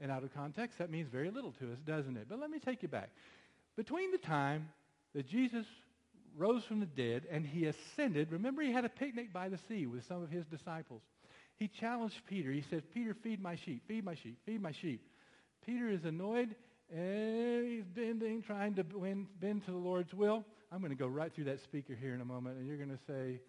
And 0.00 0.10
out 0.10 0.24
of 0.24 0.34
context, 0.34 0.78
that 0.78 0.90
means 0.90 1.08
very 1.08 1.30
little 1.30 1.52
to 1.52 1.72
us, 1.72 1.78
doesn't 1.86 2.16
it? 2.16 2.26
But 2.28 2.40
let 2.40 2.50
me 2.50 2.58
take 2.58 2.82
you 2.82 2.88
back. 2.88 3.10
Between 3.76 4.10
the 4.10 4.18
time 4.18 4.68
that 5.14 5.28
Jesus 5.28 5.66
rose 6.36 6.64
from 6.64 6.80
the 6.80 6.86
dead 6.86 7.22
and 7.30 7.46
he 7.46 7.66
ascended, 7.66 8.32
remember 8.32 8.62
he 8.62 8.72
had 8.72 8.84
a 8.84 8.88
picnic 8.88 9.32
by 9.32 9.48
the 9.48 9.58
sea 9.68 9.86
with 9.86 10.04
some 10.06 10.22
of 10.22 10.30
his 10.30 10.44
disciples. 10.46 11.02
He 11.56 11.68
challenged 11.68 12.16
Peter. 12.28 12.50
He 12.50 12.64
says, 12.68 12.82
Peter, 12.92 13.14
feed 13.22 13.40
my 13.40 13.56
sheep, 13.56 13.82
feed 13.86 14.04
my 14.04 14.14
sheep, 14.16 14.38
feed 14.44 14.60
my 14.60 14.72
sheep. 14.72 15.00
Peter 15.64 15.88
is 15.88 16.04
annoyed 16.04 16.54
and 16.92 17.66
he's 17.66 17.84
bending, 17.84 18.42
trying 18.42 18.74
to 18.74 18.84
bend 18.84 19.64
to 19.64 19.70
the 19.70 19.76
Lord's 19.76 20.12
will. 20.12 20.44
I'm 20.70 20.80
going 20.80 20.90
to 20.90 20.96
go 20.96 21.06
right 21.06 21.32
through 21.32 21.44
that 21.44 21.62
speaker 21.62 21.94
here 21.94 22.14
in 22.14 22.20
a 22.20 22.24
moment, 22.24 22.58
and 22.58 22.66
you're 22.66 22.76
going 22.76 22.90
to 22.90 22.98
say, 23.06 23.40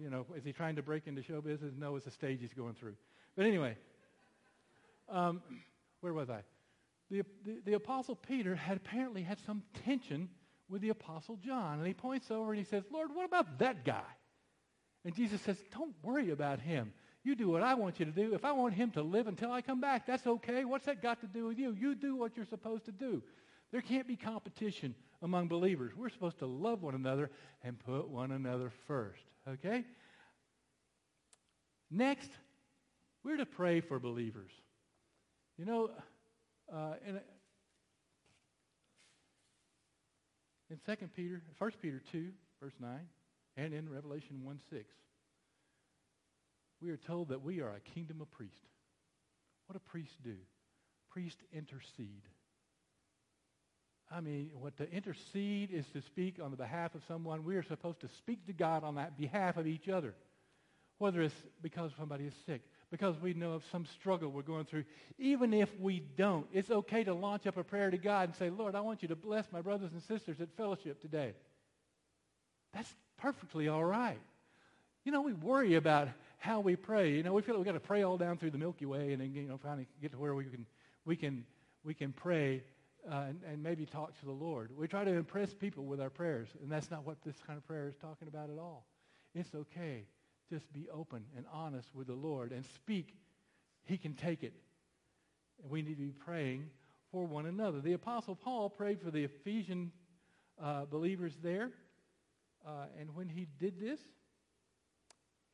you 0.00 0.10
know, 0.10 0.26
is 0.36 0.44
he 0.44 0.52
trying 0.52 0.76
to 0.76 0.82
break 0.82 1.06
into 1.06 1.22
show 1.22 1.40
business? 1.40 1.72
No, 1.78 1.96
it's 1.96 2.06
a 2.06 2.10
stage 2.10 2.38
he's 2.40 2.54
going 2.54 2.74
through. 2.74 2.94
But 3.36 3.46
anyway, 3.46 3.76
um, 5.08 5.42
where 6.04 6.12
was 6.12 6.28
I? 6.28 6.42
The, 7.10 7.22
the, 7.46 7.60
the, 7.64 7.72
Apostle 7.72 8.14
Peter 8.14 8.54
had 8.54 8.76
apparently 8.76 9.22
had 9.22 9.38
some 9.46 9.62
tension 9.86 10.28
with 10.68 10.82
the 10.82 10.90
Apostle 10.90 11.36
John. 11.36 11.78
And 11.78 11.86
he 11.86 11.94
points 11.94 12.30
over 12.30 12.50
and 12.50 12.58
he 12.58 12.64
says, 12.64 12.84
Lord, 12.92 13.08
what 13.14 13.24
about 13.24 13.58
that 13.60 13.86
guy? 13.86 14.02
And 15.06 15.14
Jesus 15.14 15.40
says, 15.40 15.56
don't 15.72 15.94
worry 16.02 16.30
about 16.30 16.60
him. 16.60 16.92
You 17.22 17.34
do 17.34 17.48
what 17.48 17.62
I 17.62 17.72
want 17.72 18.00
you 18.00 18.04
to 18.04 18.12
do. 18.12 18.34
If 18.34 18.44
I 18.44 18.52
want 18.52 18.74
him 18.74 18.90
to 18.92 19.02
live 19.02 19.28
until 19.28 19.50
I 19.50 19.62
come 19.62 19.80
back, 19.80 20.06
that's 20.06 20.26
okay. 20.26 20.66
What's 20.66 20.84
that 20.84 21.00
got 21.00 21.22
to 21.22 21.26
do 21.26 21.46
with 21.46 21.58
you? 21.58 21.72
You 21.72 21.94
do 21.94 22.16
what 22.16 22.36
you're 22.36 22.44
supposed 22.44 22.84
to 22.84 22.92
do. 22.92 23.22
There 23.72 23.80
can't 23.80 24.06
be 24.06 24.16
competition 24.16 24.94
among 25.22 25.48
believers. 25.48 25.94
We're 25.96 26.10
supposed 26.10 26.38
to 26.40 26.46
love 26.46 26.82
one 26.82 26.94
another 26.94 27.30
and 27.62 27.78
put 27.78 28.08
one 28.08 28.30
another 28.30 28.70
first. 28.86 29.22
Okay? 29.48 29.84
Next, 31.90 32.30
we're 33.24 33.38
to 33.38 33.46
pray 33.46 33.80
for 33.80 33.98
believers. 33.98 34.50
You 35.58 35.64
know, 35.64 35.90
uh, 36.72 36.94
in, 37.06 37.20
in 40.70 40.96
2 40.96 41.06
Peter, 41.14 41.40
1 41.58 41.70
Peter 41.80 42.02
2, 42.10 42.30
verse 42.60 42.72
9, 42.80 42.98
and 43.56 43.72
in 43.72 43.88
Revelation 43.88 44.42
1 44.42 44.60
6, 44.70 44.84
we 46.82 46.90
are 46.90 46.96
told 46.96 47.28
that 47.28 47.42
we 47.42 47.60
are 47.60 47.70
a 47.70 47.80
kingdom 47.80 48.20
of 48.20 48.30
priests. 48.32 48.56
What 49.66 49.74
do 49.74 49.80
priests 49.90 50.16
do? 50.22 50.36
Priests 51.10 51.42
intercede. 51.52 52.28
I 54.10 54.20
mean, 54.20 54.50
what 54.54 54.76
to 54.78 54.90
intercede 54.90 55.70
is 55.70 55.86
to 55.92 56.02
speak 56.02 56.38
on 56.42 56.50
the 56.50 56.56
behalf 56.56 56.94
of 56.94 57.02
someone. 57.08 57.44
We 57.44 57.56
are 57.56 57.62
supposed 57.62 58.00
to 58.00 58.08
speak 58.18 58.46
to 58.46 58.52
God 58.52 58.84
on 58.84 58.96
that 58.96 59.16
behalf 59.16 59.56
of 59.56 59.66
each 59.66 59.88
other. 59.88 60.14
Whether 60.98 61.22
it's 61.22 61.34
because 61.62 61.92
somebody 61.96 62.24
is 62.24 62.34
sick, 62.44 62.62
because 62.94 63.20
we 63.20 63.34
know 63.34 63.54
of 63.54 63.64
some 63.72 63.84
struggle 63.86 64.30
we're 64.30 64.42
going 64.42 64.64
through. 64.64 64.84
Even 65.18 65.52
if 65.52 65.68
we 65.80 65.98
don't, 66.16 66.46
it's 66.52 66.70
okay 66.70 67.02
to 67.02 67.12
launch 67.12 67.44
up 67.44 67.56
a 67.56 67.64
prayer 67.64 67.90
to 67.90 67.98
God 67.98 68.28
and 68.28 68.36
say, 68.36 68.50
Lord, 68.50 68.76
I 68.76 68.82
want 68.82 69.02
you 69.02 69.08
to 69.08 69.16
bless 69.16 69.50
my 69.50 69.60
brothers 69.60 69.90
and 69.92 70.00
sisters 70.00 70.40
at 70.40 70.48
fellowship 70.56 71.00
today. 71.00 71.34
That's 72.72 72.94
perfectly 73.16 73.66
all 73.66 73.84
right. 73.84 74.20
You 75.04 75.10
know, 75.10 75.22
we 75.22 75.32
worry 75.32 75.74
about 75.74 76.06
how 76.38 76.60
we 76.60 76.76
pray. 76.76 77.14
You 77.14 77.24
know, 77.24 77.32
we 77.32 77.42
feel 77.42 77.56
like 77.56 77.64
we've 77.64 77.72
got 77.72 77.72
to 77.72 77.80
pray 77.80 78.04
all 78.04 78.16
down 78.16 78.36
through 78.36 78.52
the 78.52 78.58
Milky 78.58 78.86
Way 78.86 79.12
and 79.12 79.20
then, 79.20 79.34
you 79.34 79.48
know, 79.48 79.58
finally 79.58 79.88
get 80.00 80.12
to 80.12 80.18
where 80.18 80.36
we 80.36 80.44
can, 80.44 80.64
we 81.04 81.16
can, 81.16 81.44
we 81.82 81.94
can 81.94 82.12
pray 82.12 82.62
uh, 83.10 83.24
and, 83.28 83.40
and 83.50 83.60
maybe 83.60 83.86
talk 83.86 84.16
to 84.20 84.24
the 84.24 84.30
Lord. 84.30 84.70
We 84.78 84.86
try 84.86 85.02
to 85.02 85.12
impress 85.12 85.52
people 85.52 85.84
with 85.84 86.00
our 86.00 86.10
prayers, 86.10 86.46
and 86.62 86.70
that's 86.70 86.92
not 86.92 87.04
what 87.04 87.16
this 87.24 87.34
kind 87.44 87.56
of 87.56 87.66
prayer 87.66 87.88
is 87.88 87.96
talking 87.96 88.28
about 88.28 88.50
at 88.50 88.58
all. 88.60 88.86
It's 89.34 89.52
okay 89.52 90.04
just 90.50 90.72
be 90.72 90.88
open 90.92 91.24
and 91.36 91.46
honest 91.52 91.88
with 91.94 92.06
the 92.06 92.14
Lord 92.14 92.52
and 92.52 92.64
speak, 92.64 93.14
he 93.84 93.96
can 93.96 94.14
take 94.14 94.42
it. 94.42 94.54
And 95.62 95.70
we 95.70 95.82
need 95.82 95.96
to 95.96 96.02
be 96.02 96.12
praying 96.12 96.68
for 97.10 97.24
one 97.24 97.46
another. 97.46 97.80
The 97.80 97.92
Apostle 97.92 98.34
Paul 98.34 98.68
prayed 98.70 99.00
for 99.00 99.10
the 99.10 99.24
Ephesian 99.24 99.92
uh, 100.62 100.84
believers 100.84 101.34
there. 101.42 101.70
Uh, 102.66 102.86
and 102.98 103.14
when 103.14 103.28
he 103.28 103.46
did 103.58 103.80
this, 103.80 104.00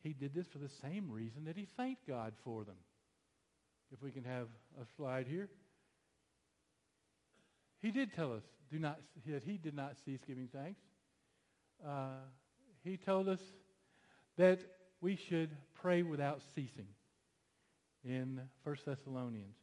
he 0.03 0.12
did 0.12 0.35
this 0.35 0.46
for 0.46 0.59
the 0.59 0.68
same 0.68 1.11
reason 1.11 1.44
that 1.44 1.57
he 1.57 1.66
thanked 1.76 2.07
God 2.07 2.33
for 2.44 2.64
them. 2.64 2.76
If 3.92 4.03
we 4.03 4.11
can 4.11 4.24
have 4.24 4.46
a 4.81 4.87
slide 4.96 5.26
here. 5.26 5.48
He 7.83 7.90
did 7.90 8.12
tell 8.14 8.33
us 8.33 8.44
do 8.70 8.79
not, 8.79 9.00
that 9.26 9.42
he 9.42 9.57
did 9.57 9.74
not 9.74 9.96
cease 10.05 10.20
giving 10.26 10.48
thanks. 10.53 10.81
Uh, 11.85 12.20
he 12.85 12.96
told 12.96 13.29
us 13.29 13.40
that 14.37 14.61
we 15.00 15.16
should 15.28 15.50
pray 15.74 16.02
without 16.02 16.40
ceasing 16.54 16.86
in 18.04 18.40
1 18.64 18.76
Thessalonians. 18.84 19.56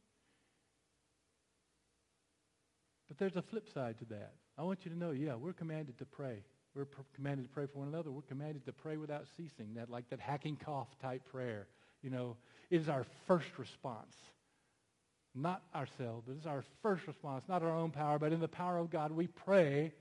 But 3.07 3.17
there's 3.17 3.35
a 3.35 3.41
flip 3.41 3.67
side 3.73 3.97
to 3.99 4.05
that. 4.05 4.33
I 4.57 4.63
want 4.63 4.79
you 4.83 4.91
to 4.91 4.97
know, 4.97 5.11
yeah, 5.11 5.35
we're 5.35 5.53
commanded 5.53 5.97
to 5.99 6.05
pray. 6.05 6.43
We're 6.75 6.85
pr- 6.85 7.01
commanded 7.15 7.43
to 7.43 7.49
pray 7.49 7.65
for 7.65 7.79
one 7.79 7.87
another. 7.87 8.11
We're 8.11 8.21
commanded 8.21 8.65
to 8.65 8.73
pray 8.73 8.97
without 8.97 9.25
ceasing. 9.37 9.75
That 9.75 9.89
like 9.89 10.09
that 10.09 10.19
hacking 10.19 10.57
cough 10.57 10.87
type 11.01 11.23
prayer. 11.31 11.67
You 12.01 12.09
know, 12.09 12.37
it 12.69 12.81
is 12.81 12.89
our 12.89 13.05
first 13.27 13.47
response. 13.57 14.15
Not 15.33 15.61
ourselves, 15.75 16.23
but 16.27 16.35
it's 16.35 16.45
our 16.47 16.63
first 16.81 17.05
response, 17.07 17.43
not 17.47 17.61
our 17.61 17.75
own 17.75 17.91
power, 17.91 18.17
but 18.17 18.33
in 18.33 18.39
the 18.39 18.47
power 18.47 18.77
of 18.77 18.89
God, 18.89 19.11
we 19.11 19.27
pray 19.27 19.93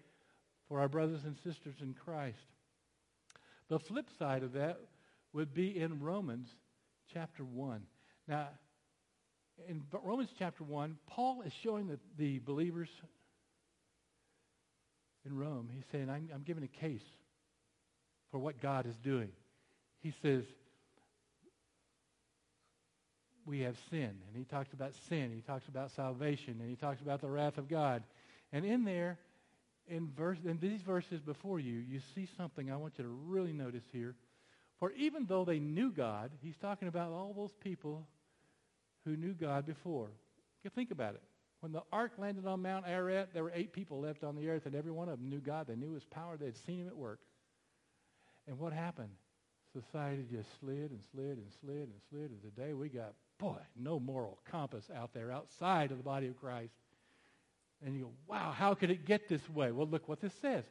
for 0.68 0.80
our 0.80 0.88
brothers 0.88 1.24
and 1.24 1.36
sisters 1.44 1.74
in 1.80 1.94
Christ. 1.94 2.38
The 3.68 3.78
flip 3.78 4.08
side 4.18 4.42
of 4.42 4.52
that 4.54 4.80
would 5.36 5.52
be 5.52 5.78
in 5.78 6.00
Romans 6.00 6.48
chapter 7.12 7.44
1. 7.44 7.82
Now, 8.26 8.48
in 9.68 9.82
Romans 9.92 10.30
chapter 10.38 10.64
1, 10.64 10.96
Paul 11.06 11.42
is 11.42 11.52
showing 11.62 11.88
the, 11.88 11.98
the 12.16 12.38
believers 12.38 12.88
in 15.26 15.36
Rome, 15.36 15.68
he's 15.74 15.84
saying, 15.92 16.08
I'm, 16.08 16.28
I'm 16.32 16.42
giving 16.42 16.62
a 16.62 16.68
case 16.68 17.04
for 18.30 18.38
what 18.38 18.62
God 18.62 18.86
is 18.86 18.96
doing. 18.96 19.30
he 20.00 20.14
says, 20.22 20.44
we 23.44 23.60
have 23.60 23.76
sin. 23.90 24.10
And 24.26 24.36
he 24.36 24.44
talks 24.44 24.72
about 24.72 24.92
sin. 25.08 25.32
He 25.34 25.40
talks 25.40 25.68
about 25.68 25.90
salvation. 25.92 26.56
And 26.60 26.70
he 26.70 26.76
talks 26.76 27.00
about 27.00 27.20
the 27.20 27.28
wrath 27.28 27.58
of 27.58 27.68
God. 27.68 28.02
And 28.52 28.64
in 28.64 28.84
there, 28.84 29.18
in, 29.86 30.10
verse, 30.16 30.38
in 30.44 30.58
these 30.58 30.80
verses 30.80 31.20
before 31.20 31.60
you, 31.60 31.74
you 31.74 32.00
see 32.14 32.26
something 32.36 32.72
I 32.72 32.76
want 32.76 32.94
you 32.98 33.04
to 33.04 33.10
really 33.10 33.52
notice 33.52 33.84
here. 33.92 34.16
For 34.78 34.92
even 34.92 35.26
though 35.26 35.44
they 35.44 35.58
knew 35.58 35.90
God, 35.90 36.30
he's 36.42 36.56
talking 36.56 36.88
about 36.88 37.12
all 37.12 37.32
those 37.34 37.54
people 37.60 38.06
who 39.04 39.16
knew 39.16 39.32
God 39.32 39.64
before. 39.64 40.10
You 40.64 40.70
think 40.70 40.90
about 40.90 41.14
it. 41.14 41.22
When 41.60 41.72
the 41.72 41.82
ark 41.90 42.12
landed 42.18 42.46
on 42.46 42.62
Mount 42.62 42.86
Ararat, 42.86 43.30
there 43.32 43.42
were 43.42 43.52
eight 43.54 43.72
people 43.72 44.00
left 44.00 44.22
on 44.22 44.36
the 44.36 44.48
earth, 44.48 44.66
and 44.66 44.74
every 44.74 44.92
one 44.92 45.08
of 45.08 45.18
them 45.18 45.30
knew 45.30 45.40
God. 45.40 45.66
They 45.66 45.76
knew 45.76 45.92
his 45.94 46.04
power. 46.04 46.36
They 46.36 46.46
had 46.46 46.56
seen 46.56 46.80
him 46.80 46.88
at 46.88 46.96
work. 46.96 47.20
And 48.46 48.58
what 48.58 48.72
happened? 48.72 49.10
Society 49.72 50.24
just 50.30 50.48
slid 50.60 50.90
and 50.90 51.00
slid 51.12 51.38
and 51.38 51.46
slid 51.60 51.88
and 51.88 52.00
slid. 52.10 52.30
And 52.30 52.42
today 52.42 52.72
we 52.72 52.88
got, 52.88 53.14
boy, 53.38 53.58
no 53.74 53.98
moral 53.98 54.38
compass 54.50 54.84
out 54.94 55.12
there 55.14 55.32
outside 55.32 55.90
of 55.90 55.96
the 55.96 56.04
body 56.04 56.28
of 56.28 56.38
Christ. 56.38 56.74
And 57.84 57.94
you 57.94 58.04
go, 58.04 58.10
wow, 58.26 58.52
how 58.56 58.74
could 58.74 58.90
it 58.90 59.04
get 59.04 59.28
this 59.28 59.48
way? 59.50 59.72
Well, 59.72 59.86
look 59.86 60.08
what 60.08 60.20
this 60.20 60.32
says. 60.40 60.64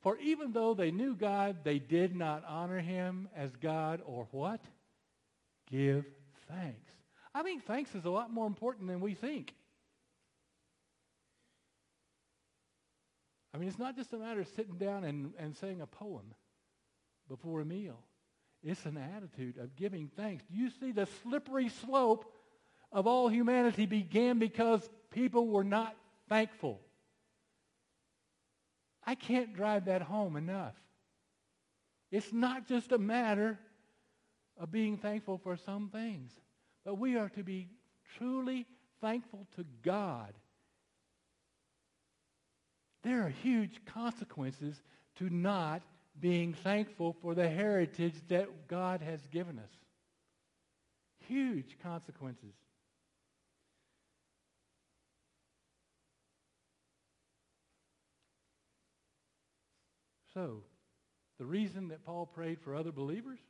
For 0.00 0.16
even 0.18 0.52
though 0.52 0.74
they 0.74 0.90
knew 0.90 1.14
God, 1.14 1.58
they 1.64 1.78
did 1.78 2.14
not 2.14 2.44
honor 2.46 2.80
him 2.80 3.28
as 3.34 3.50
God 3.56 4.00
or 4.04 4.28
what? 4.30 4.60
Give 5.70 6.04
thanks. 6.48 6.92
I 7.34 7.42
think 7.42 7.64
thanks 7.64 7.94
is 7.94 8.04
a 8.04 8.10
lot 8.10 8.32
more 8.32 8.46
important 8.46 8.88
than 8.88 9.00
we 9.00 9.14
think. 9.14 9.52
I 13.52 13.58
mean, 13.58 13.68
it's 13.68 13.78
not 13.78 13.96
just 13.96 14.12
a 14.12 14.18
matter 14.18 14.40
of 14.40 14.48
sitting 14.48 14.76
down 14.76 15.04
and, 15.04 15.32
and 15.38 15.56
saying 15.56 15.80
a 15.80 15.86
poem 15.86 16.34
before 17.28 17.60
a 17.60 17.64
meal. 17.64 17.98
It's 18.62 18.84
an 18.86 18.96
attitude 18.96 19.58
of 19.58 19.74
giving 19.76 20.10
thanks. 20.16 20.44
Do 20.50 20.56
you 20.56 20.70
see 20.80 20.92
the 20.92 21.08
slippery 21.22 21.68
slope 21.68 22.32
of 22.92 23.06
all 23.06 23.28
humanity 23.28 23.86
began 23.86 24.38
because 24.38 24.88
people 25.10 25.48
were 25.48 25.64
not 25.64 25.96
thankful? 26.28 26.80
I 29.08 29.14
can't 29.14 29.54
drive 29.54 29.86
that 29.86 30.02
home 30.02 30.36
enough. 30.36 30.74
It's 32.12 32.30
not 32.30 32.68
just 32.68 32.92
a 32.92 32.98
matter 32.98 33.58
of 34.60 34.70
being 34.70 34.98
thankful 34.98 35.38
for 35.38 35.56
some 35.56 35.88
things, 35.88 36.30
but 36.84 36.98
we 36.98 37.16
are 37.16 37.30
to 37.30 37.42
be 37.42 37.68
truly 38.18 38.66
thankful 39.00 39.46
to 39.56 39.64
God. 39.82 40.34
There 43.02 43.24
are 43.24 43.30
huge 43.30 43.80
consequences 43.86 44.82
to 45.16 45.30
not 45.30 45.80
being 46.20 46.52
thankful 46.52 47.16
for 47.22 47.34
the 47.34 47.48
heritage 47.48 48.16
that 48.28 48.68
God 48.68 49.00
has 49.00 49.26
given 49.28 49.58
us. 49.58 49.70
Huge 51.26 51.78
consequences. 51.82 52.52
So, 60.38 60.62
the 61.40 61.44
reason 61.44 61.88
that 61.88 62.04
Paul 62.04 62.24
prayed 62.24 62.60
for 62.60 62.76
other 62.76 62.92
believers, 62.92 63.40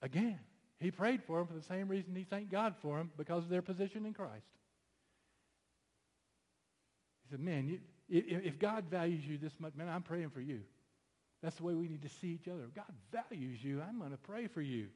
again, 0.00 0.38
he 0.78 0.92
prayed 0.92 1.24
for 1.24 1.38
them 1.38 1.48
for 1.48 1.54
the 1.54 1.62
same 1.62 1.88
reason 1.88 2.14
he 2.14 2.22
thanked 2.22 2.52
God 2.52 2.76
for 2.80 2.98
them, 2.98 3.10
because 3.16 3.42
of 3.42 3.50
their 3.50 3.62
position 3.62 4.06
in 4.06 4.14
Christ. 4.14 4.46
He 7.24 7.30
said, 7.32 7.40
man, 7.40 7.66
you, 7.66 7.80
if 8.08 8.60
God 8.60 8.84
values 8.88 9.26
you 9.26 9.36
this 9.36 9.54
much, 9.58 9.74
man, 9.74 9.88
I'm 9.88 10.02
praying 10.02 10.30
for 10.30 10.40
you. 10.40 10.60
That's 11.42 11.56
the 11.56 11.64
way 11.64 11.74
we 11.74 11.88
need 11.88 12.02
to 12.02 12.08
see 12.08 12.28
each 12.28 12.46
other. 12.46 12.68
God 12.72 12.92
values 13.10 13.58
you. 13.62 13.82
I'm 13.82 13.98
going 13.98 14.12
to 14.12 14.16
pray 14.16 14.46
for 14.46 14.62
you. 14.62 14.86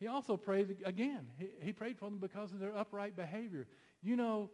He 0.00 0.06
also 0.06 0.36
prayed 0.36 0.76
again. 0.84 1.28
He, 1.38 1.48
he 1.62 1.72
prayed 1.72 1.98
for 1.98 2.06
them 2.06 2.18
because 2.18 2.52
of 2.52 2.58
their 2.58 2.76
upright 2.76 3.16
behavior. 3.16 3.66
You 4.02 4.16
know, 4.16 4.50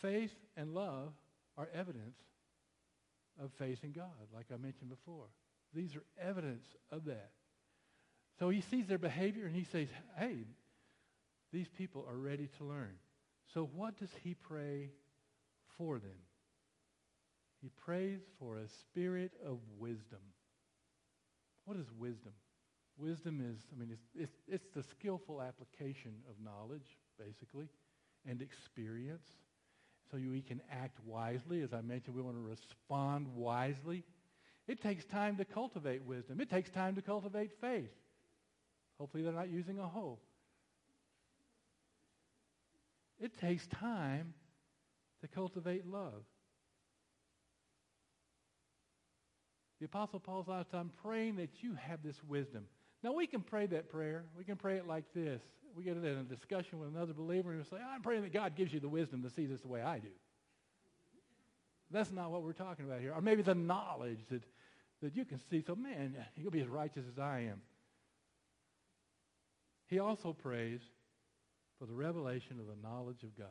faith 0.00 0.34
and 0.56 0.74
love 0.74 1.12
are 1.56 1.68
evidence 1.74 2.16
of 3.42 3.50
faith 3.58 3.84
in 3.84 3.92
God, 3.92 4.06
like 4.34 4.46
I 4.52 4.56
mentioned 4.56 4.90
before. 4.90 5.26
These 5.74 5.96
are 5.96 6.04
evidence 6.20 6.66
of 6.90 7.04
that. 7.06 7.30
So 8.38 8.48
he 8.48 8.60
sees 8.60 8.86
their 8.86 8.98
behavior 8.98 9.46
and 9.46 9.54
he 9.54 9.64
says, 9.64 9.88
hey, 10.16 10.36
these 11.52 11.68
people 11.68 12.06
are 12.08 12.16
ready 12.16 12.48
to 12.58 12.64
learn. 12.64 12.94
So 13.52 13.68
what 13.74 13.98
does 13.98 14.10
he 14.22 14.34
pray 14.34 14.90
for 15.78 15.98
them. 15.98 16.18
He 17.62 17.70
prays 17.70 18.20
for 18.38 18.56
a 18.58 18.68
spirit 18.68 19.32
of 19.44 19.58
wisdom. 19.78 20.20
What 21.64 21.76
is 21.76 21.86
wisdom? 21.98 22.32
Wisdom 22.96 23.40
is, 23.40 23.58
I 23.72 23.78
mean, 23.78 23.90
it's, 23.92 24.08
it's, 24.14 24.38
it's 24.48 24.74
the 24.74 24.82
skillful 24.82 25.40
application 25.40 26.12
of 26.28 26.34
knowledge, 26.44 26.98
basically, 27.18 27.68
and 28.26 28.42
experience. 28.42 29.26
So 30.10 30.16
we 30.16 30.42
can 30.42 30.60
act 30.70 30.98
wisely. 31.04 31.62
As 31.62 31.72
I 31.72 31.80
mentioned, 31.82 32.16
we 32.16 32.22
want 32.22 32.36
to 32.36 32.42
respond 32.42 33.26
wisely. 33.34 34.04
It 34.66 34.82
takes 34.82 35.04
time 35.04 35.36
to 35.36 35.44
cultivate 35.44 36.04
wisdom. 36.04 36.40
It 36.40 36.50
takes 36.50 36.70
time 36.70 36.94
to 36.96 37.02
cultivate 37.02 37.50
faith. 37.60 37.90
Hopefully 38.98 39.22
they're 39.22 39.32
not 39.32 39.50
using 39.50 39.78
a 39.78 39.86
hoe. 39.86 40.18
It 43.20 43.38
takes 43.38 43.66
time 43.66 44.34
to 45.20 45.28
cultivate 45.28 45.86
love. 45.86 46.24
The 49.80 49.86
Apostle 49.86 50.20
Paul's 50.20 50.48
out 50.48 50.60
of 50.60 50.70
time 50.70 50.90
praying 51.02 51.36
that 51.36 51.62
you 51.62 51.74
have 51.74 52.02
this 52.02 52.16
wisdom. 52.26 52.64
Now, 53.02 53.12
we 53.12 53.26
can 53.26 53.40
pray 53.40 53.66
that 53.66 53.90
prayer. 53.90 54.24
We 54.36 54.44
can 54.44 54.56
pray 54.56 54.76
it 54.76 54.86
like 54.86 55.04
this. 55.14 55.40
We 55.76 55.84
get 55.84 55.96
it 55.96 56.04
in 56.04 56.18
a 56.18 56.24
discussion 56.24 56.80
with 56.80 56.88
another 56.88 57.12
believer 57.12 57.50
and 57.52 57.60
we 57.60 57.64
say, 57.64 57.76
I'm 57.76 58.02
praying 58.02 58.22
that 58.22 58.32
God 58.32 58.56
gives 58.56 58.72
you 58.72 58.80
the 58.80 58.88
wisdom 58.88 59.22
to 59.22 59.30
see 59.30 59.46
this 59.46 59.60
the 59.60 59.68
way 59.68 59.82
I 59.82 59.98
do. 59.98 60.08
That's 61.90 62.10
not 62.10 62.30
what 62.30 62.42
we're 62.42 62.52
talking 62.52 62.84
about 62.84 63.00
here. 63.00 63.12
Or 63.14 63.20
maybe 63.20 63.42
the 63.42 63.54
knowledge 63.54 64.18
that, 64.30 64.42
that 65.02 65.14
you 65.14 65.24
can 65.24 65.38
see. 65.50 65.62
So, 65.64 65.76
man, 65.76 66.16
you'll 66.36 66.50
be 66.50 66.60
as 66.60 66.68
righteous 66.68 67.04
as 67.10 67.18
I 67.18 67.48
am. 67.50 67.60
He 69.86 70.00
also 70.00 70.32
prays 70.32 70.80
for 71.78 71.86
the 71.86 71.94
revelation 71.94 72.58
of 72.58 72.66
the 72.66 72.76
knowledge 72.82 73.22
of 73.22 73.36
God. 73.38 73.46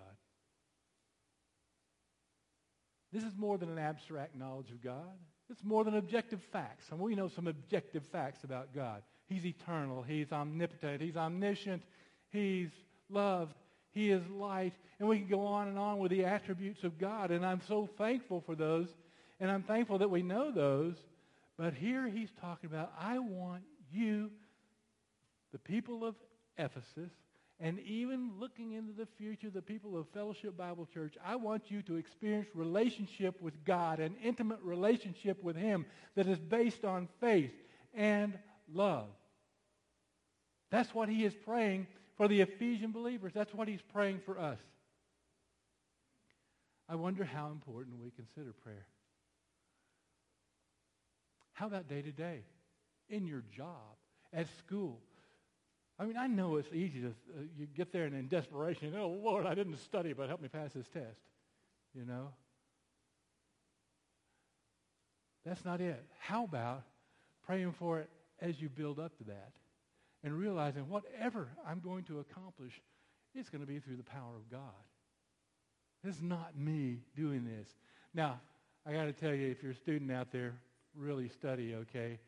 This 3.12 3.24
is 3.24 3.38
more 3.38 3.58
than 3.58 3.70
an 3.70 3.80
abstract 3.80 4.36
knowledge 4.36 4.70
of 4.70 4.84
God. 4.84 5.18
It's 5.50 5.64
more 5.64 5.84
than 5.86 5.96
objective 5.96 6.42
facts. 6.52 6.86
And 6.92 7.00
we 7.00 7.16
know 7.16 7.30
some 7.30 7.48
objective 7.48 8.06
facts 8.12 8.44
about 8.44 8.76
God. 8.76 9.02
He's 9.28 9.46
eternal. 9.46 10.04
He's 10.04 10.32
omnipotent. 10.32 11.02
He's 11.02 11.18
omniscient. 11.18 11.84
He's 12.30 12.70
love. 13.10 13.54
He 13.94 14.12
is 14.12 14.22
light. 14.30 14.74
And 15.00 15.08
we 15.08 15.20
can 15.20 15.28
go 15.28 15.46
on 15.46 15.68
and 15.68 15.78
on 15.78 16.00
with 16.00 16.12
the 16.12 16.26
attributes 16.26 16.84
of 16.84 16.98
God. 16.98 17.32
And 17.32 17.46
I'm 17.46 17.62
so 17.68 17.90
thankful 17.98 18.42
for 18.46 18.56
those. 18.56 18.88
And 19.40 19.52
I'm 19.52 19.64
thankful 19.64 20.00
that 20.00 20.10
we 20.10 20.24
know 20.24 20.52
those. 20.52 20.96
But 21.58 21.74
here 21.74 22.08
he's 22.08 22.30
talking 22.40 22.70
about, 22.70 22.94
I 23.00 23.20
want 23.20 23.64
you, 23.92 24.32
the 25.52 25.60
people 25.60 26.06
of 26.06 26.16
Ephesus, 26.58 27.12
and 27.60 27.80
even 27.80 28.32
looking 28.40 28.74
into 28.74 28.94
the 28.94 29.08
future, 29.18 29.50
the 29.50 29.64
people 29.64 29.98
of 29.98 30.08
Fellowship 30.14 30.56
Bible 30.56 30.88
Church, 30.94 31.16
I 31.26 31.36
want 31.36 31.72
you 31.72 31.82
to 31.84 31.96
experience 31.96 32.48
relationship 32.54 33.42
with 33.42 33.66
God, 33.66 34.00
an 34.00 34.16
intimate 34.24 34.60
relationship 34.62 35.44
with 35.44 35.56
Him 35.56 35.88
that 36.16 36.28
is 36.28 36.38
based 36.38 36.86
on 36.86 37.08
faith 37.20 37.52
and 37.96 38.38
love. 38.74 39.08
That's 40.70 40.94
what 40.94 41.10
he 41.10 41.24
is 41.24 41.34
praying 41.46 41.88
for 42.18 42.28
the 42.28 42.42
Ephesian 42.42 42.92
believers. 42.92 43.32
That's 43.34 43.54
what 43.54 43.68
he's 43.68 43.82
praying 43.94 44.22
for 44.26 44.40
us. 44.40 44.60
I 46.90 46.96
wonder 46.96 47.24
how 47.24 47.48
important 47.48 48.02
we 48.02 48.12
consider 48.12 48.54
prayer. 48.54 48.86
How 51.54 51.68
about 51.68 51.88
day 51.88 52.02
to 52.02 52.12
day? 52.12 52.42
In 53.10 53.26
your 53.26 53.44
job, 53.56 53.96
at 54.34 54.48
school, 54.60 55.00
I 56.00 56.06
mean, 56.06 56.18
I 56.18 56.28
know 56.28 56.58
it's 56.58 56.72
easy 56.74 57.02
to, 57.02 57.08
uh, 57.08 57.42
you 57.58 57.66
get 57.66 57.92
there 57.92 58.06
and 58.06 58.16
in 58.16 58.28
desperation, 58.28 58.94
oh, 58.96 59.08
Lord, 59.10 59.46
I 59.46 59.56
didn't 59.56 59.78
study, 59.78 60.14
but 60.14 60.28
help 60.28 60.42
me 60.42 60.48
pass 60.48 60.74
this 60.74 60.88
test. 60.90 61.20
You 61.96 62.06
know? 62.06 62.30
That's 65.46 65.64
not 65.66 65.82
it. 65.82 66.04
How 66.20 66.44
about 66.44 66.84
praying 67.46 67.72
for 67.80 68.00
it 68.00 68.10
as 68.42 68.62
you 68.62 68.70
build 68.70 69.00
up 69.00 69.18
to 69.18 69.24
that 69.26 69.52
and 70.24 70.38
realizing 70.38 70.90
whatever 70.90 71.50
I'm 71.68 71.80
going 71.80 72.04
to 72.06 72.20
accomplish, 72.20 72.74
it's 73.34 73.50
going 73.50 73.62
to 73.62 73.68
be 73.68 73.80
through 73.80 73.98
the 73.98 74.04
power 74.04 74.36
of 74.36 74.50
God. 74.50 74.60
It's 76.04 76.22
not 76.22 76.58
me 76.58 77.00
doing 77.16 77.46
this. 77.46 77.68
Now, 78.14 78.40
I 78.86 78.94
got 78.94 79.06
to 79.06 79.14
tell 79.14 79.34
you, 79.34 79.50
if 79.50 79.62
you're 79.62 79.74
a 79.74 79.76
student 79.76 80.12
out 80.12 80.32
there, 80.32 80.56
really 80.96 81.30
study, 81.30 81.76
okay? 81.76 82.20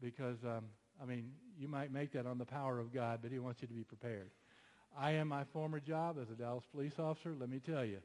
Because, 0.00 0.36
um, 0.44 0.64
I 1.00 1.06
mean, 1.06 1.30
you 1.58 1.68
might 1.68 1.92
make 1.92 2.12
that 2.12 2.26
on 2.26 2.38
the 2.38 2.44
power 2.44 2.78
of 2.78 2.92
God, 2.92 3.20
but 3.22 3.30
he 3.30 3.38
wants 3.38 3.62
you 3.62 3.68
to 3.68 3.74
be 3.74 3.84
prepared. 3.84 4.30
I 4.98 5.12
am 5.12 5.28
my 5.28 5.44
former 5.52 5.80
job 5.80 6.16
as 6.20 6.30
a 6.30 6.34
Dallas 6.34 6.64
police 6.72 6.98
officer. 6.98 7.34
Let 7.38 7.48
me 7.48 7.60
tell 7.60 7.84
you, 7.84 7.98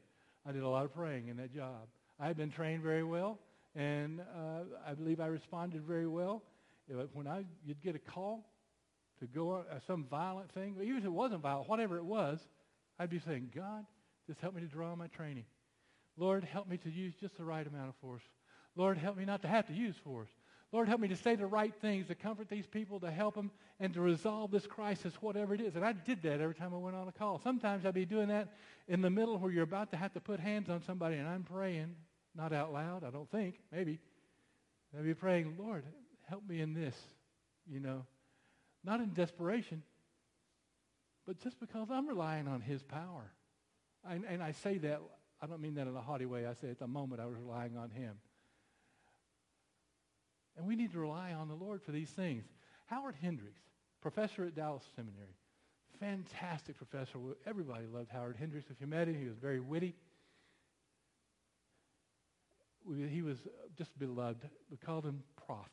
I 0.47 0.51
did 0.51 0.63
a 0.63 0.69
lot 0.69 0.85
of 0.85 0.93
praying 0.93 1.29
in 1.29 1.37
that 1.37 1.53
job. 1.53 1.87
I 2.19 2.27
had 2.27 2.37
been 2.37 2.51
trained 2.51 2.83
very 2.83 3.03
well, 3.03 3.39
and 3.75 4.19
uh, 4.19 4.63
I 4.87 4.93
believe 4.93 5.19
I 5.19 5.27
responded 5.27 5.83
very 5.83 6.07
well. 6.07 6.43
When 7.13 7.27
I, 7.27 7.45
you'd 7.65 7.81
get 7.81 7.95
a 7.95 7.99
call 7.99 8.49
to 9.19 9.27
go 9.27 9.53
uh, 9.53 9.79
some 9.87 10.05
violent 10.09 10.51
thing, 10.51 10.75
even 10.81 10.97
if 10.97 11.05
it 11.05 11.11
wasn't 11.11 11.41
violent, 11.41 11.69
whatever 11.69 11.97
it 11.97 12.05
was, 12.05 12.39
I'd 12.99 13.09
be 13.09 13.19
saying, 13.19 13.51
God, 13.55 13.85
just 14.27 14.39
help 14.41 14.55
me 14.55 14.61
to 14.61 14.67
draw 14.67 14.91
on 14.91 14.97
my 14.97 15.07
training. 15.07 15.45
Lord, 16.17 16.43
help 16.43 16.67
me 16.67 16.77
to 16.77 16.89
use 16.89 17.13
just 17.19 17.37
the 17.37 17.43
right 17.43 17.65
amount 17.65 17.89
of 17.89 17.95
force. 17.95 18.23
Lord, 18.75 18.97
help 18.97 19.17
me 19.17 19.25
not 19.25 19.41
to 19.43 19.47
have 19.47 19.67
to 19.67 19.73
use 19.73 19.95
force. 20.03 20.29
Lord, 20.71 20.87
help 20.87 20.99
me 21.01 21.07
to 21.09 21.15
say 21.15 21.35
the 21.35 21.45
right 21.45 21.73
things, 21.81 22.07
to 22.07 22.15
comfort 22.15 22.49
these 22.49 22.65
people, 22.65 22.99
to 23.01 23.11
help 23.11 23.35
them, 23.35 23.51
and 23.79 23.93
to 23.93 24.01
resolve 24.01 24.49
this 24.49 24.65
crisis, 24.65 25.13
whatever 25.21 25.53
it 25.53 25.61
is. 25.61 25.75
And 25.75 25.85
I 25.85 25.93
did 25.93 26.23
that 26.23 26.41
every 26.41 26.55
time 26.55 26.73
I 26.73 26.77
went 26.77 26.95
on 26.95 27.07
a 27.07 27.11
call. 27.11 27.39
Sometimes 27.39 27.85
I'd 27.85 27.93
be 27.93 28.05
doing 28.05 28.29
that 28.29 28.49
in 28.87 29.01
the 29.01 29.09
middle 29.09 29.37
where 29.37 29.51
you're 29.51 29.63
about 29.63 29.91
to 29.91 29.97
have 29.97 30.13
to 30.13 30.19
put 30.19 30.39
hands 30.39 30.69
on 30.69 30.81
somebody, 30.81 31.17
and 31.17 31.27
I'm 31.27 31.43
praying, 31.43 31.95
not 32.35 32.53
out 32.53 32.73
loud, 32.73 33.03
I 33.03 33.11
don't 33.11 33.29
think, 33.29 33.59
maybe. 33.71 33.99
I'd 34.97 35.05
be 35.05 35.13
praying, 35.13 35.55
Lord, 35.59 35.83
help 36.29 36.47
me 36.47 36.61
in 36.61 36.73
this, 36.73 36.95
you 37.67 37.79
know. 37.79 38.05
Not 38.83 38.99
in 38.99 39.13
desperation, 39.13 39.83
but 41.25 41.39
just 41.39 41.59
because 41.59 41.89
I'm 41.89 42.07
relying 42.07 42.47
on 42.47 42.61
his 42.61 42.83
power. 42.83 43.31
And, 44.07 44.25
and 44.25 44.43
I 44.43 44.51
say 44.51 44.77
that, 44.79 45.01
I 45.41 45.47
don't 45.47 45.61
mean 45.61 45.75
that 45.75 45.87
in 45.87 45.95
a 45.95 46.01
haughty 46.01 46.25
way. 46.25 46.45
I 46.45 46.53
say 46.53 46.69
at 46.69 46.79
the 46.79 46.87
moment 46.87 47.21
I 47.21 47.25
was 47.25 47.37
relying 47.37 47.77
on 47.77 47.89
him. 47.89 48.15
And 50.57 50.67
we 50.67 50.75
need 50.75 50.91
to 50.91 50.99
rely 50.99 51.33
on 51.33 51.47
the 51.47 51.55
Lord 51.55 51.81
for 51.81 51.91
these 51.91 52.09
things. 52.09 52.43
Howard 52.87 53.15
Hendricks, 53.21 53.61
professor 54.01 54.45
at 54.45 54.55
Dallas 54.55 54.83
Seminary, 54.95 55.35
fantastic 55.99 56.77
professor. 56.77 57.17
Everybody 57.47 57.85
loved 57.87 58.09
Howard 58.11 58.35
Hendricks. 58.37 58.69
If 58.69 58.81
you 58.81 58.87
met 58.87 59.07
him, 59.07 59.17
he 59.17 59.27
was 59.27 59.37
very 59.37 59.61
witty. 59.61 59.95
He 63.09 63.21
was 63.21 63.37
just 63.77 63.97
beloved. 63.97 64.49
We 64.69 64.75
called 64.77 65.05
him 65.05 65.23
Prof. 65.47 65.69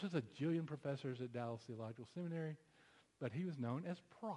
Course, 0.00 0.10
there's 0.10 0.24
a 0.24 0.42
jillion 0.42 0.66
professors 0.66 1.20
at 1.20 1.32
Dallas 1.32 1.60
Theological 1.68 2.08
Seminary, 2.16 2.56
but 3.20 3.30
he 3.30 3.44
was 3.44 3.60
known 3.60 3.84
as 3.88 3.98
Prof. 4.18 4.34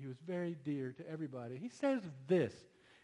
He 0.00 0.06
was 0.06 0.18
very 0.24 0.56
dear 0.64 0.92
to 0.92 1.10
everybody. 1.10 1.58
He 1.60 1.68
says 1.68 2.00
this. 2.28 2.52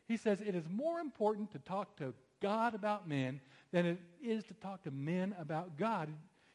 He 0.06 0.16
says, 0.16 0.40
it 0.40 0.54
is 0.54 0.62
more 0.70 1.00
important 1.00 1.50
to 1.50 1.58
talk 1.58 1.96
to 1.96 2.14
God 2.40 2.76
about 2.76 3.08
men 3.08 3.40
than 3.72 3.86
it 3.86 3.98
is 4.22 4.44
to 4.44 4.54
talk 4.54 4.84
to 4.84 4.92
men 4.92 5.34
about 5.36 5.76
God. 5.76 6.10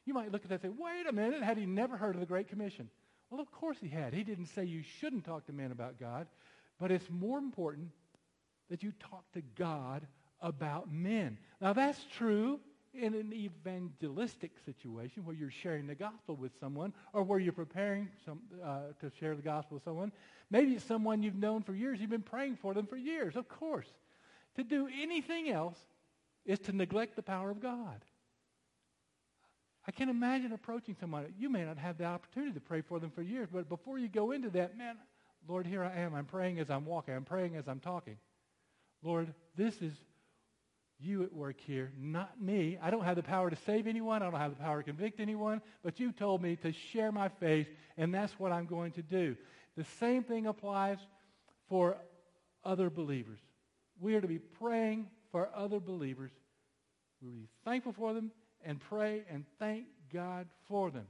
You 0.05 0.13
might 0.13 0.31
look 0.31 0.43
at 0.43 0.49
that 0.51 0.63
and 0.63 0.73
say, 0.73 0.81
wait 0.81 1.05
a 1.05 1.11
minute, 1.11 1.43
had 1.43 1.57
he 1.57 1.65
never 1.65 1.97
heard 1.97 2.15
of 2.15 2.21
the 2.21 2.25
Great 2.25 2.47
Commission? 2.47 2.89
Well, 3.29 3.41
of 3.41 3.51
course 3.51 3.75
he 3.81 3.89
had. 3.89 4.13
He 4.13 4.23
didn't 4.23 4.45
say 4.45 4.63
you 4.63 4.83
shouldn't 5.01 5.25
talk 5.25 5.45
to 5.47 5.51
men 5.51 5.73
about 5.73 5.99
God, 5.99 6.27
but 6.79 6.91
it's 6.91 7.09
more 7.09 7.39
important 7.39 7.89
that 8.69 8.83
you 8.83 8.93
talk 9.01 9.29
to 9.33 9.41
God 9.57 10.07
about 10.39 10.89
men. 10.89 11.37
Now, 11.59 11.73
that's 11.73 12.05
true 12.15 12.61
in 12.93 13.13
an 13.13 13.31
evangelistic 13.33 14.51
situation 14.65 15.25
where 15.25 15.35
you're 15.35 15.51
sharing 15.51 15.87
the 15.87 15.95
gospel 15.95 16.35
with 16.35 16.51
someone 16.59 16.93
or 17.13 17.23
where 17.23 17.39
you're 17.39 17.53
preparing 17.53 18.09
some, 18.25 18.39
uh, 18.63 18.93
to 18.99 19.11
share 19.19 19.35
the 19.35 19.41
gospel 19.41 19.75
with 19.75 19.83
someone. 19.83 20.11
Maybe 20.49 20.73
it's 20.73 20.85
someone 20.85 21.21
you've 21.21 21.35
known 21.35 21.61
for 21.61 21.73
years. 21.73 21.99
You've 21.99 22.09
been 22.09 22.21
praying 22.21 22.57
for 22.57 22.73
them 22.73 22.87
for 22.87 22.97
years, 22.97 23.35
of 23.35 23.47
course. 23.47 23.87
To 24.55 24.63
do 24.63 24.87
anything 25.01 25.49
else 25.49 25.77
is 26.45 26.59
to 26.59 26.71
neglect 26.71 27.15
the 27.15 27.21
power 27.21 27.51
of 27.51 27.61
God. 27.61 28.03
I 29.87 29.91
can't 29.91 30.09
imagine 30.09 30.51
approaching 30.51 30.95
someone. 30.99 31.33
You 31.37 31.49
may 31.49 31.65
not 31.65 31.77
have 31.77 31.97
the 31.97 32.05
opportunity 32.05 32.53
to 32.53 32.59
pray 32.59 32.81
for 32.81 32.99
them 32.99 33.11
for 33.11 33.21
years, 33.21 33.49
but 33.51 33.69
before 33.69 33.97
you 33.97 34.07
go 34.07 34.31
into 34.31 34.49
that, 34.51 34.77
man, 34.77 34.97
Lord, 35.47 35.65
here 35.65 35.83
I 35.83 35.99
am. 35.99 36.13
I'm 36.13 36.25
praying 36.25 36.59
as 36.59 36.69
I'm 36.69 36.85
walking. 36.85 37.15
I'm 37.15 37.23
praying 37.23 37.55
as 37.55 37.67
I'm 37.67 37.79
talking. 37.79 38.17
Lord, 39.01 39.33
this 39.55 39.81
is 39.81 39.93
you 40.99 41.23
at 41.23 41.33
work 41.33 41.59
here, 41.59 41.91
not 41.97 42.41
me. 42.41 42.77
I 42.81 42.91
don't 42.91 43.03
have 43.03 43.15
the 43.15 43.23
power 43.23 43.49
to 43.49 43.55
save 43.55 43.87
anyone. 43.87 44.21
I 44.21 44.29
don't 44.29 44.39
have 44.39 44.57
the 44.57 44.61
power 44.61 44.79
to 44.79 44.83
convict 44.83 45.19
anyone, 45.19 45.61
but 45.83 45.99
you 45.99 46.11
told 46.11 46.41
me 46.41 46.55
to 46.57 46.71
share 46.71 47.11
my 47.11 47.29
faith, 47.29 47.67
and 47.97 48.13
that's 48.13 48.37
what 48.39 48.51
I'm 48.51 48.65
going 48.65 48.91
to 48.93 49.01
do. 49.01 49.35
The 49.77 49.85
same 49.99 50.23
thing 50.23 50.47
applies 50.47 50.97
for 51.69 51.97
other 52.65 52.89
believers. 52.89 53.39
We 53.99 54.15
are 54.15 54.21
to 54.21 54.27
be 54.27 54.39
praying 54.39 55.07
for 55.31 55.49
other 55.55 55.79
believers. 55.79 56.31
We're 57.21 57.29
to 57.29 57.35
be 57.35 57.47
thankful 57.63 57.93
for 57.93 58.13
them 58.13 58.31
and 58.63 58.79
pray 58.79 59.23
and 59.29 59.45
thank 59.57 59.85
God 60.11 60.47
for 60.67 60.91
them. 60.91 61.05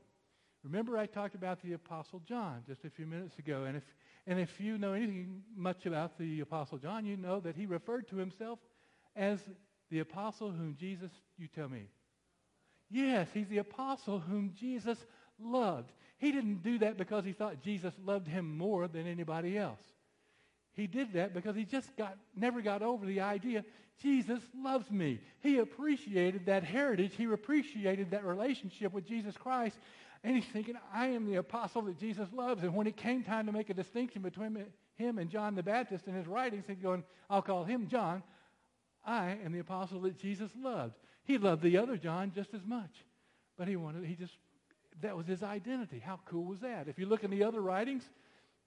Remember 0.63 0.97
I 0.97 1.05
talked 1.05 1.35
about 1.35 1.61
the 1.61 1.73
Apostle 1.73 2.21
John 2.27 2.63
just 2.67 2.83
a 2.83 2.89
few 2.89 3.05
minutes 3.05 3.39
ago. 3.39 3.63
And 3.63 3.77
if, 3.77 3.83
and 4.27 4.39
if 4.39 4.59
you 4.59 4.77
know 4.77 4.93
anything 4.93 5.41
much 5.55 5.85
about 5.85 6.17
the 6.17 6.41
Apostle 6.41 6.77
John, 6.77 7.05
you 7.05 7.15
know 7.15 7.39
that 7.39 7.55
he 7.55 7.65
referred 7.65 8.07
to 8.09 8.17
himself 8.17 8.59
as 9.15 9.39
the 9.89 9.99
apostle 9.99 10.51
whom 10.51 10.75
Jesus, 10.79 11.11
you 11.37 11.47
tell 11.47 11.69
me. 11.69 11.87
Yes, 12.89 13.27
he's 13.33 13.47
the 13.47 13.59
apostle 13.59 14.19
whom 14.19 14.53
Jesus 14.59 14.97
loved. 15.39 15.91
He 16.17 16.31
didn't 16.31 16.63
do 16.63 16.79
that 16.79 16.97
because 16.97 17.23
he 17.23 17.33
thought 17.33 17.61
Jesus 17.61 17.93
loved 18.03 18.27
him 18.27 18.57
more 18.57 18.87
than 18.87 19.07
anybody 19.07 19.57
else. 19.57 19.81
He 20.73 20.87
did 20.87 21.13
that 21.13 21.33
because 21.33 21.55
he 21.55 21.65
just 21.65 21.95
got 21.97 22.17
never 22.35 22.61
got 22.61 22.81
over 22.81 23.05
the 23.05 23.21
idea 23.21 23.63
Jesus 24.01 24.39
loves 24.55 24.89
me. 24.89 25.19
He 25.41 25.57
appreciated 25.57 26.45
that 26.45 26.63
heritage. 26.63 27.13
He 27.15 27.25
appreciated 27.25 28.11
that 28.11 28.23
relationship 28.23 28.93
with 28.93 29.05
Jesus 29.05 29.35
Christ. 29.35 29.77
And 30.23 30.35
he's 30.35 30.45
thinking, 30.45 30.75
I 30.93 31.07
am 31.07 31.25
the 31.25 31.35
apostle 31.35 31.83
that 31.83 31.99
Jesus 31.99 32.27
loves. 32.33 32.63
And 32.63 32.75
when 32.75 32.87
it 32.87 32.97
came 32.97 33.23
time 33.23 33.45
to 33.45 33.51
make 33.51 33.69
a 33.69 33.73
distinction 33.73 34.21
between 34.21 34.65
him 34.95 35.17
and 35.17 35.29
John 35.29 35.55
the 35.55 35.63
Baptist 35.63 36.07
in 36.07 36.13
his 36.13 36.27
writings, 36.27 36.65
he's 36.67 36.79
going, 36.79 37.03
I'll 37.29 37.41
call 37.41 37.63
him 37.63 37.87
John. 37.87 38.23
I 39.05 39.37
am 39.43 39.51
the 39.51 39.59
apostle 39.59 40.01
that 40.01 40.17
Jesus 40.17 40.51
loved. 40.61 40.95
He 41.23 41.37
loved 41.37 41.61
the 41.61 41.77
other 41.77 41.97
John 41.97 42.31
just 42.33 42.53
as 42.53 42.65
much. 42.65 42.91
But 43.57 43.67
he 43.67 43.75
wanted, 43.75 44.05
he 44.05 44.15
just, 44.15 44.33
that 45.01 45.15
was 45.15 45.27
his 45.27 45.43
identity. 45.43 45.99
How 45.99 46.19
cool 46.25 46.45
was 46.45 46.59
that? 46.61 46.87
If 46.87 46.99
you 46.99 47.05
look 47.05 47.23
in 47.23 47.31
the 47.31 47.43
other 47.43 47.61
writings, 47.61 48.03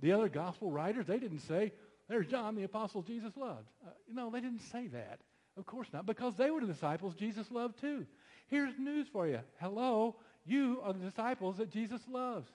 the 0.01 0.13
other 0.13 0.29
gospel 0.29 0.71
writers, 0.71 1.07
they 1.07 1.19
didn't 1.19 1.41
say, 1.41 1.73
there's 2.09 2.27
John, 2.27 2.57
the 2.57 2.65
apostle 2.65 3.03
Jesus 3.03 3.37
loved. 3.37 3.69
Uh, 3.87 3.91
no, 4.13 4.31
they 4.31 4.41
didn't 4.41 4.61
say 4.61 4.89
that. 4.89 5.21
Of 5.57 5.67
course 5.67 5.89
not, 5.93 6.07
because 6.07 6.37
they 6.37 6.51
were 6.51 6.61
the 6.61 6.67
disciples 6.67 7.15
Jesus 7.15 7.51
loved 7.51 7.81
too. 7.81 8.07
Here's 8.49 8.79
news 8.79 9.07
for 9.13 9.27
you. 9.27 9.41
Hello, 9.61 10.17
you 10.45 10.81
are 10.83 10.93
the 10.93 11.05
disciples 11.05 11.59
that 11.59 11.71
Jesus 11.71 12.01
loves. 12.11 12.49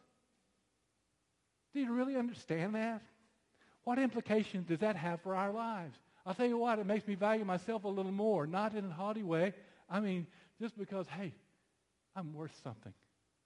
Do 1.73 1.79
you 1.79 1.93
really 1.93 2.15
understand 2.15 2.75
that? 2.75 3.01
What 3.83 3.99
implications 3.99 4.67
does 4.67 4.79
that 4.79 4.95
have 4.95 5.21
for 5.21 5.35
our 5.35 5.51
lives? 5.51 5.97
I'll 6.27 6.33
tell 6.33 6.45
you 6.45 6.57
what, 6.57 6.77
it 6.77 6.85
makes 6.85 7.07
me 7.07 7.15
value 7.15 7.45
myself 7.45 7.85
a 7.85 7.87
little 7.87 8.11
more, 8.11 8.45
not 8.45 8.75
in 8.75 8.83
a 8.83 8.93
haughty 8.93 9.23
way. 9.23 9.53
I 9.89 10.01
mean, 10.01 10.27
just 10.59 10.77
because, 10.77 11.07
hey, 11.07 11.33
I'm 12.17 12.33
worth 12.33 12.51
something. 12.63 12.91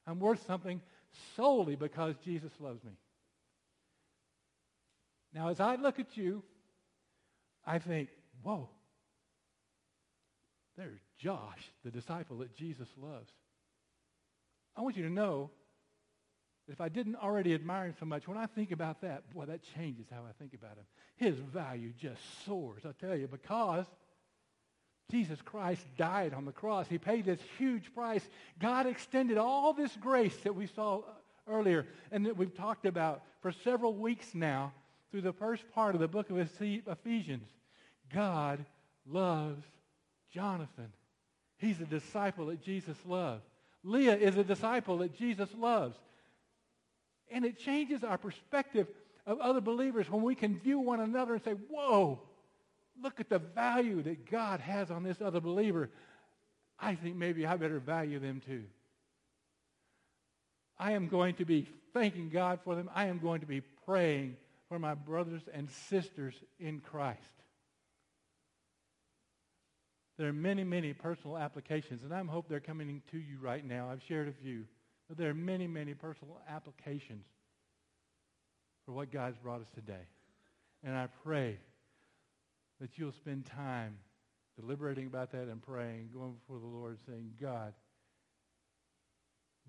I'm 0.07 0.19
worth 0.19 0.43
something 0.47 0.81
solely 1.35 1.75
because 1.75 2.15
Jesus 2.25 2.51
loves 2.59 2.83
me. 2.83 2.93
Now, 5.31 5.49
as 5.49 5.59
I 5.59 5.75
look 5.75 5.99
at 5.99 6.17
you, 6.17 6.41
I 7.67 7.77
think, 7.77 8.09
whoa, 8.41 8.67
there's 10.75 10.99
Josh, 11.19 11.59
the 11.85 11.91
disciple 11.91 12.39
that 12.39 12.55
Jesus 12.55 12.87
loves. 12.97 13.29
I 14.75 14.81
want 14.81 14.97
you 14.97 15.03
to 15.03 15.09
know 15.11 15.51
if 16.71 16.81
I 16.81 16.89
didn't 16.89 17.15
already 17.15 17.53
admire 17.53 17.85
him 17.85 17.95
so 17.99 18.05
much, 18.05 18.27
when 18.27 18.37
I 18.37 18.45
think 18.45 18.71
about 18.71 19.01
that, 19.01 19.29
boy, 19.33 19.45
that 19.45 19.61
changes 19.75 20.07
how 20.11 20.21
I 20.27 20.31
think 20.39 20.53
about 20.53 20.77
him. 20.77 20.85
His 21.15 21.35
value 21.35 21.91
just 21.97 22.21
soars, 22.45 22.83
I 22.85 22.91
tell 22.99 23.15
you, 23.15 23.27
because 23.27 23.85
Jesus 25.11 25.41
Christ 25.41 25.85
died 25.97 26.33
on 26.33 26.45
the 26.45 26.51
cross. 26.51 26.87
He 26.87 26.97
paid 26.97 27.25
this 27.25 27.39
huge 27.57 27.93
price. 27.93 28.27
God 28.59 28.85
extended 28.85 29.37
all 29.37 29.73
this 29.73 29.95
grace 29.97 30.35
that 30.37 30.55
we 30.55 30.67
saw 30.67 30.99
uh, 30.99 31.01
earlier 31.47 31.85
and 32.11 32.25
that 32.25 32.37
we've 32.37 32.55
talked 32.55 32.85
about 32.85 33.23
for 33.41 33.51
several 33.51 33.93
weeks 33.93 34.33
now 34.33 34.71
through 35.11 35.21
the 35.21 35.33
first 35.33 35.69
part 35.71 35.95
of 35.95 36.01
the 36.01 36.07
book 36.07 36.29
of 36.29 36.37
Ephesians. 36.37 37.49
God 38.13 38.65
loves 39.05 39.65
Jonathan. 40.33 40.93
He's 41.57 41.81
a 41.81 41.85
disciple 41.85 42.45
that 42.47 42.61
Jesus 42.61 42.97
loved. 43.05 43.43
Leah 43.83 44.15
is 44.15 44.37
a 44.37 44.43
disciple 44.43 44.99
that 44.99 45.13
Jesus 45.17 45.49
loves. 45.57 45.97
And 47.31 47.45
it 47.45 47.57
changes 47.57 48.03
our 48.03 48.17
perspective 48.17 48.87
of 49.25 49.39
other 49.39 49.61
believers 49.61 50.09
when 50.09 50.21
we 50.21 50.35
can 50.35 50.59
view 50.59 50.79
one 50.79 50.99
another 50.99 51.33
and 51.33 51.43
say, 51.43 51.53
whoa, 51.69 52.21
look 53.01 53.19
at 53.19 53.29
the 53.29 53.39
value 53.39 54.01
that 54.03 54.29
God 54.29 54.59
has 54.59 54.91
on 54.91 55.03
this 55.03 55.21
other 55.21 55.39
believer. 55.39 55.89
I 56.79 56.95
think 56.95 57.15
maybe 57.15 57.45
I 57.45 57.55
better 57.57 57.79
value 57.79 58.19
them 58.19 58.41
too. 58.45 58.63
I 60.77 60.93
am 60.93 61.07
going 61.07 61.35
to 61.35 61.45
be 61.45 61.67
thanking 61.93 62.29
God 62.29 62.59
for 62.63 62.75
them. 62.75 62.89
I 62.93 63.05
am 63.05 63.19
going 63.19 63.41
to 63.41 63.47
be 63.47 63.61
praying 63.85 64.35
for 64.67 64.79
my 64.79 64.93
brothers 64.93 65.41
and 65.53 65.69
sisters 65.89 66.33
in 66.59 66.79
Christ. 66.79 67.19
There 70.17 70.27
are 70.27 70.33
many, 70.33 70.63
many 70.63 70.93
personal 70.93 71.37
applications, 71.37 72.03
and 72.03 72.13
I 72.13 72.23
hope 72.23 72.47
they're 72.47 72.59
coming 72.59 73.01
to 73.11 73.17
you 73.17 73.37
right 73.41 73.65
now. 73.65 73.89
I've 73.89 74.03
shared 74.07 74.27
a 74.27 74.33
few. 74.33 74.65
But 75.11 75.17
there 75.17 75.29
are 75.29 75.33
many, 75.33 75.67
many 75.67 75.93
personal 75.93 76.39
applications 76.49 77.25
for 78.85 78.93
what 78.93 79.11
God's 79.11 79.37
brought 79.37 79.59
us 79.59 79.67
today. 79.75 80.07
And 80.85 80.95
I 80.95 81.09
pray 81.25 81.57
that 82.79 82.91
you'll 82.95 83.11
spend 83.11 83.45
time 83.45 83.97
deliberating 84.57 85.07
about 85.07 85.33
that 85.33 85.49
and 85.49 85.61
praying, 85.61 86.11
going 86.13 86.31
before 86.31 86.59
the 86.59 86.65
Lord, 86.65 86.97
saying, 87.05 87.33
God, 87.41 87.73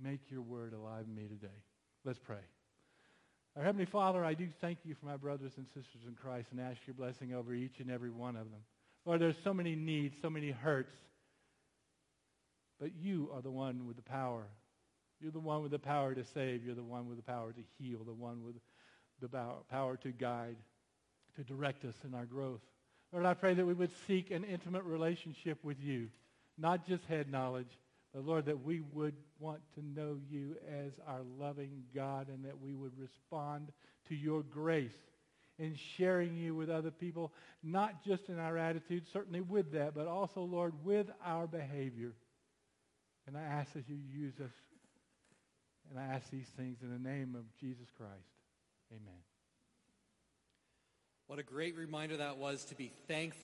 make 0.00 0.20
your 0.31 0.42
word 0.42 0.74
alive 0.74 1.07
in 1.09 1.14
me 1.16 1.26
today. 1.26 1.48
Let's 2.05 2.20
pray. 2.20 2.44
Our 3.57 3.64
Heavenly 3.64 3.87
Father, 3.87 4.24
I 4.24 4.35
do 4.35 4.46
thank 4.61 4.78
you 4.85 4.94
for 4.94 5.07
my 5.07 5.16
brothers 5.16 5.55
and 5.57 5.66
sisters 5.74 6.02
in 6.07 6.14
Christ 6.14 6.50
and 6.52 6.61
ask 6.61 6.78
your 6.87 6.94
blessing 6.94 7.35
over 7.35 7.52
each 7.52 7.81
and 7.81 7.90
every 7.90 8.11
one 8.11 8.37
of 8.37 8.48
them. 8.48 8.61
Lord, 9.05 9.20
there's 9.20 9.35
so 9.42 9.52
many 9.52 9.74
needs, 9.74 10.14
so 10.22 10.31
many 10.31 10.52
hurts, 10.52 10.94
but 12.78 12.90
you 12.94 13.28
are 13.35 13.42
the 13.42 13.50
one 13.50 13.88
with 13.88 13.96
the 13.96 14.02
power. 14.02 14.46
You're 15.22 15.32
the 15.32 15.38
one 15.38 15.62
with 15.62 15.70
the 15.70 15.78
power 15.78 16.14
to 16.14 16.24
save. 16.24 16.64
You're 16.64 16.74
the 16.74 16.82
one 16.82 17.08
with 17.08 17.16
the 17.16 17.22
power 17.22 17.52
to 17.52 17.61
heal, 17.78 18.00
the 18.04 18.12
one 18.12 18.42
with 18.44 18.56
the 19.20 19.28
power 19.70 19.96
to 19.98 20.11
guide, 20.11 20.56
to 21.37 21.44
direct 21.44 21.85
us 21.85 21.94
in 22.04 22.12
our 22.12 22.24
growth. 22.24 22.61
Lord, 23.12 23.24
I 23.24 23.35
pray 23.35 23.54
that 23.54 23.64
we 23.64 23.74
would 23.74 23.92
seek 24.06 24.30
an 24.30 24.42
intimate 24.42 24.85
relationship 24.85 25.58
with 25.62 25.80
you, 25.80 26.08
not 26.58 26.87
just 26.87 27.04
head 27.04 27.30
knowledge, 27.30 27.78
but 28.12 28.24
Lord, 28.24 28.46
that 28.46 28.64
we 28.64 28.80
would 28.92 29.14
want 29.38 29.61
to 29.74 29.85
know 29.85 30.18
you 30.28 30.56
as 30.68 30.92
our 31.06 31.20
loving 31.38 31.85
God 31.94 32.28
and 32.28 32.44
that 32.44 32.61
we 32.61 32.74
would 32.74 32.98
respond 32.98 33.70
to 34.08 34.14
your 34.14 34.42
grace 34.42 34.96
in 35.58 35.76
sharing 35.96 36.37
you 36.37 36.54
with 36.54 36.68
other 36.68 36.90
people, 36.90 37.32
not 37.62 38.04
just 38.04 38.28
in 38.28 38.38
our 38.38 38.58
attitude, 38.58 39.04
certainly 39.12 39.40
with 39.40 39.72
that, 39.72 39.94
but 39.94 40.06
also, 40.06 40.42
Lord, 40.42 40.74
with 40.85 41.06
our 41.24 41.46
behavior. 41.46 42.12
And 43.26 43.37
I 43.37 43.42
ask 43.42 43.72
that 43.74 43.88
you 43.88 43.96
use 43.96 44.35
us. 44.40 44.50
And 45.92 46.00
I 46.00 46.14
ask 46.14 46.31
these 46.31 46.48
things 46.57 46.78
in 46.81 46.90
the 46.90 47.11
name 47.11 47.35
of 47.35 47.44
Jesus 47.61 47.87
Christ. 47.98 48.11
Amen. 48.90 49.20
What 51.26 51.38
a 51.38 51.42
great 51.42 51.76
reminder 51.76 52.16
that 52.16 52.38
was 52.38 52.64
to 52.66 52.74
be 52.74 52.90
thankful. 53.09 53.40